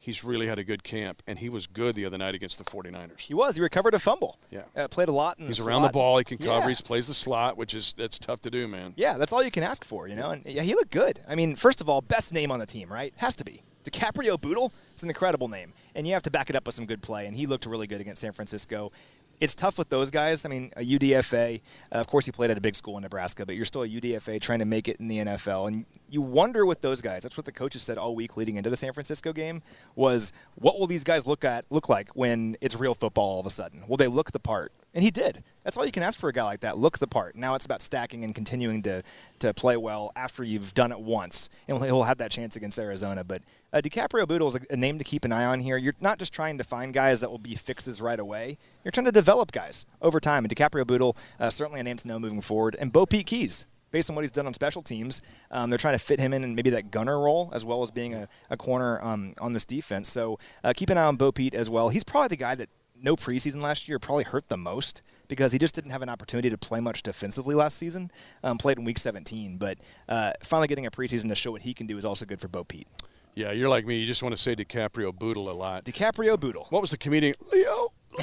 he's 0.00 0.24
really 0.24 0.48
had 0.48 0.58
a 0.58 0.64
good 0.64 0.82
camp, 0.82 1.22
and 1.28 1.38
he 1.38 1.48
was 1.48 1.68
good 1.68 1.94
the 1.94 2.06
other 2.06 2.18
night 2.18 2.34
against 2.34 2.58
the 2.58 2.64
49ers. 2.64 3.20
He 3.20 3.34
was. 3.34 3.54
He 3.54 3.62
recovered 3.62 3.94
a 3.94 4.00
fumble. 4.00 4.36
Yeah. 4.50 4.62
Uh, 4.74 4.88
played 4.88 5.08
a 5.08 5.12
lot. 5.12 5.36
he's 5.38 5.58
the 5.58 5.64
around 5.64 5.82
slot. 5.82 5.92
the 5.92 5.96
ball. 5.96 6.18
He 6.18 6.24
can 6.24 6.38
cover. 6.38 6.68
Yeah. 6.68 6.74
He 6.74 6.82
plays 6.82 7.06
the 7.06 7.14
slot, 7.14 7.56
which 7.56 7.74
is 7.74 7.94
that's 7.96 8.18
tough 8.18 8.40
to 8.42 8.50
do, 8.50 8.66
man. 8.66 8.94
Yeah, 8.96 9.18
that's 9.18 9.32
all 9.32 9.44
you 9.44 9.50
can 9.52 9.62
ask 9.62 9.84
for, 9.84 10.08
you 10.08 10.16
know. 10.16 10.30
And 10.30 10.44
yeah, 10.44 10.62
he 10.62 10.74
looked 10.74 10.90
good. 10.90 11.20
I 11.28 11.36
mean, 11.36 11.54
first 11.54 11.80
of 11.80 11.88
all, 11.88 12.00
best 12.00 12.32
name 12.32 12.50
on 12.50 12.58
the 12.58 12.66
team, 12.66 12.90
right? 12.90 13.12
Has 13.18 13.36
to 13.36 13.44
be. 13.44 13.62
DiCaprio 13.84 14.40
Bootle. 14.40 14.72
It's 14.92 15.02
an 15.02 15.08
incredible 15.08 15.48
name, 15.48 15.72
and 15.94 16.06
you 16.06 16.12
have 16.12 16.22
to 16.22 16.30
back 16.30 16.50
it 16.50 16.56
up 16.56 16.66
with 16.66 16.74
some 16.74 16.86
good 16.86 17.02
play. 17.02 17.26
And 17.26 17.36
he 17.36 17.46
looked 17.46 17.66
really 17.66 17.86
good 17.86 18.00
against 18.00 18.20
San 18.20 18.32
Francisco. 18.32 18.92
It's 19.40 19.54
tough 19.54 19.78
with 19.78 19.88
those 19.88 20.10
guys. 20.10 20.44
I 20.44 20.48
mean, 20.48 20.70
a 20.76 20.82
UDFA. 20.82 21.62
Uh, 21.90 21.94
of 21.94 22.06
course, 22.06 22.26
he 22.26 22.32
played 22.32 22.50
at 22.50 22.58
a 22.58 22.60
big 22.60 22.76
school 22.76 22.96
in 22.98 23.02
Nebraska, 23.02 23.46
but 23.46 23.56
you're 23.56 23.64
still 23.64 23.82
a 23.82 23.88
UDFA 23.88 24.40
trying 24.40 24.58
to 24.58 24.66
make 24.66 24.86
it 24.86 24.98
in 25.00 25.08
the 25.08 25.18
NFL. 25.18 25.68
And 25.68 25.86
you 26.10 26.20
wonder 26.20 26.66
with 26.66 26.82
those 26.82 27.00
guys. 27.00 27.22
That's 27.22 27.38
what 27.38 27.46
the 27.46 27.52
coaches 27.52 27.82
said 27.82 27.96
all 27.96 28.14
week 28.14 28.36
leading 28.36 28.56
into 28.56 28.68
the 28.68 28.76
San 28.76 28.92
Francisco 28.92 29.32
game 29.32 29.62
was, 29.94 30.32
what 30.56 30.78
will 30.78 30.86
these 30.86 31.04
guys 31.04 31.26
look 31.26 31.44
at 31.44 31.64
look 31.70 31.88
like 31.88 32.08
when 32.14 32.56
it's 32.60 32.76
real 32.76 32.94
football 32.94 33.30
all 33.30 33.40
of 33.40 33.46
a 33.46 33.50
sudden? 33.50 33.82
Will 33.88 33.96
they 33.96 34.08
look 34.08 34.32
the 34.32 34.40
part? 34.40 34.72
And 34.92 35.04
he 35.04 35.10
did. 35.10 35.44
That's 35.62 35.76
all 35.76 35.86
you 35.86 35.92
can 35.92 36.02
ask 36.02 36.18
for 36.18 36.28
a 36.28 36.32
guy 36.32 36.42
like 36.42 36.60
that. 36.60 36.76
Look 36.76 36.98
the 36.98 37.06
part. 37.06 37.36
Now 37.36 37.54
it's 37.54 37.64
about 37.64 37.80
stacking 37.80 38.24
and 38.24 38.34
continuing 38.34 38.82
to, 38.82 39.02
to 39.38 39.54
play 39.54 39.76
well 39.76 40.10
after 40.16 40.42
you've 40.42 40.74
done 40.74 40.90
it 40.90 40.98
once. 40.98 41.48
And 41.68 41.82
he'll 41.84 42.02
have 42.02 42.18
that 42.18 42.32
chance 42.32 42.56
against 42.56 42.78
Arizona. 42.78 43.22
But 43.22 43.42
uh, 43.72 43.80
DiCaprio 43.80 44.26
Bootle 44.26 44.48
is 44.48 44.56
a, 44.56 44.60
a 44.70 44.76
name 44.76 44.98
to 44.98 45.04
keep 45.04 45.24
an 45.24 45.32
eye 45.32 45.44
on 45.44 45.60
here. 45.60 45.76
You're 45.76 45.94
not 46.00 46.18
just 46.18 46.32
trying 46.32 46.58
to 46.58 46.64
find 46.64 46.92
guys 46.92 47.20
that 47.20 47.30
will 47.30 47.38
be 47.38 47.54
fixes 47.54 48.02
right 48.02 48.18
away. 48.18 48.58
You're 48.84 48.90
trying 48.90 49.06
to 49.06 49.12
develop 49.12 49.52
guys 49.52 49.86
over 50.02 50.18
time. 50.18 50.44
And 50.44 50.54
DiCaprio 50.54 50.86
Bootle, 50.86 51.16
uh, 51.38 51.50
certainly 51.50 51.78
a 51.78 51.84
name 51.84 51.96
to 51.98 52.08
know 52.08 52.18
moving 52.18 52.40
forward. 52.40 52.76
And 52.80 52.92
Bo 52.92 53.06
Pete 53.06 53.26
Keyes, 53.26 53.66
based 53.92 54.10
on 54.10 54.16
what 54.16 54.22
he's 54.22 54.32
done 54.32 54.46
on 54.46 54.54
special 54.54 54.82
teams, 54.82 55.22
um, 55.52 55.70
they're 55.70 55.78
trying 55.78 55.94
to 55.94 56.04
fit 56.04 56.18
him 56.18 56.32
in 56.32 56.42
and 56.42 56.56
maybe 56.56 56.70
that 56.70 56.90
gunner 56.90 57.20
role 57.20 57.50
as 57.52 57.64
well 57.64 57.82
as 57.82 57.92
being 57.92 58.14
a, 58.14 58.28
a 58.48 58.56
corner 58.56 58.98
um, 59.02 59.34
on 59.40 59.52
this 59.52 59.64
defense. 59.64 60.10
So 60.10 60.38
uh, 60.64 60.72
keep 60.74 60.90
an 60.90 60.98
eye 60.98 61.04
on 61.04 61.16
Bo 61.16 61.30
Pete 61.30 61.54
as 61.54 61.70
well. 61.70 61.90
He's 61.90 62.04
probably 62.04 62.28
the 62.28 62.36
guy 62.36 62.56
that 62.56 62.68
no 63.02 63.16
preseason 63.16 63.62
last 63.62 63.88
year 63.88 63.98
probably 63.98 64.24
hurt 64.24 64.48
the 64.48 64.56
most 64.56 65.02
because 65.28 65.52
he 65.52 65.58
just 65.58 65.74
didn't 65.74 65.90
have 65.90 66.02
an 66.02 66.08
opportunity 66.08 66.50
to 66.50 66.58
play 66.58 66.80
much 66.80 67.02
defensively 67.02 67.54
last 67.54 67.76
season. 67.76 68.10
Um, 68.42 68.58
played 68.58 68.78
in 68.78 68.84
Week 68.84 68.98
17, 68.98 69.56
but 69.58 69.78
uh, 70.08 70.32
finally 70.42 70.68
getting 70.68 70.86
a 70.86 70.90
preseason 70.90 71.28
to 71.28 71.34
show 71.34 71.52
what 71.52 71.62
he 71.62 71.72
can 71.72 71.86
do 71.86 71.96
is 71.96 72.04
also 72.04 72.26
good 72.26 72.40
for 72.40 72.48
Bo 72.48 72.64
Pete. 72.64 72.88
Yeah, 73.34 73.52
you're 73.52 73.68
like 73.68 73.86
me. 73.86 73.98
You 73.98 74.06
just 74.06 74.22
want 74.22 74.34
to 74.34 74.40
say 74.40 74.56
DiCaprio 74.56 75.16
Bootle 75.16 75.50
a 75.50 75.52
lot. 75.54 75.84
DiCaprio 75.84 76.38
Bootle. 76.38 76.66
What 76.70 76.80
was 76.80 76.90
the 76.90 76.98
comedian? 76.98 77.34
Leo. 77.52 77.92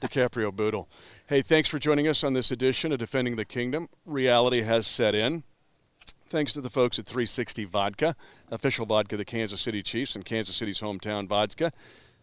DiCaprio 0.00 0.54
Bootle. 0.54 0.88
Hey, 1.26 1.42
thanks 1.42 1.68
for 1.68 1.78
joining 1.78 2.06
us 2.06 2.22
on 2.22 2.34
this 2.34 2.50
edition 2.50 2.92
of 2.92 2.98
Defending 2.98 3.36
the 3.36 3.44
Kingdom. 3.44 3.88
Reality 4.04 4.62
has 4.62 4.86
set 4.86 5.14
in. 5.14 5.42
Thanks 6.22 6.52
to 6.52 6.60
the 6.60 6.70
folks 6.70 6.98
at 6.98 7.06
360 7.06 7.64
Vodka, 7.64 8.14
official 8.50 8.86
vodka 8.86 9.16
of 9.16 9.18
the 9.18 9.24
Kansas 9.24 9.60
City 9.60 9.82
Chiefs 9.82 10.14
and 10.14 10.24
Kansas 10.24 10.54
City's 10.54 10.80
hometown 10.80 11.26
vodka. 11.26 11.72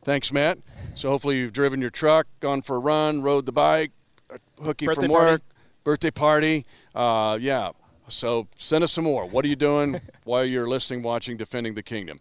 Thanks, 0.04 0.32
Matt. 0.32 0.60
So 0.96 1.10
hopefully 1.10 1.38
you've 1.38 1.54
driven 1.54 1.82
your 1.82 1.90
truck, 1.90 2.28
gone 2.40 2.62
for 2.62 2.78
a 2.78 2.80
run, 2.80 3.22
rode 3.22 3.46
the 3.46 3.52
bike, 3.52 3.92
a 4.30 4.40
hooky 4.64 4.86
Birthday 4.86 5.08
from 5.08 5.12
party. 5.12 5.32
work, 5.32 5.42
birthday 5.84 6.12
party. 6.12 6.66
Uh, 6.96 7.38
yeah. 7.40 7.72
So 8.08 8.48
send 8.56 8.84
us 8.84 8.94
some 8.94 9.04
more. 9.04 9.26
What 9.26 9.44
are 9.44 9.48
you 9.50 9.56
doing 9.56 10.00
while 10.24 10.46
you're 10.46 10.68
listening, 10.68 11.04
watching, 11.04 11.38
defending 11.38 11.76
the 11.76 11.84
kingdom? 11.84 12.20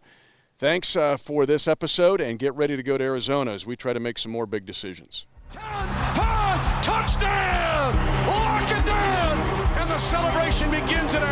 Thanks 0.59 0.97
uh, 0.97 1.17
for 1.17 1.45
this 1.45 1.69
episode, 1.69 2.21
and 2.21 2.39
get 2.39 2.55
ready 2.55 2.77
to 2.77 2.83
go 2.83 2.97
to 2.97 3.05
Arizona 3.05 3.53
as 3.53 3.67
we 3.67 3.77
try 3.77 3.93
to 3.93 4.01
make 4.01 4.19
some 4.19 4.33
more 4.33 4.47
big 4.47 4.65
decisions. 4.65 5.27
10, 5.51 5.63
5, 5.63 6.83
touchdown! 6.83 7.95
Lock 8.27 8.71
it 8.71 8.87
down! 8.87 9.39
And 9.79 9.91
the 9.91 9.99
celebration 9.99 10.71
begins 10.71 11.15
in 11.15 11.23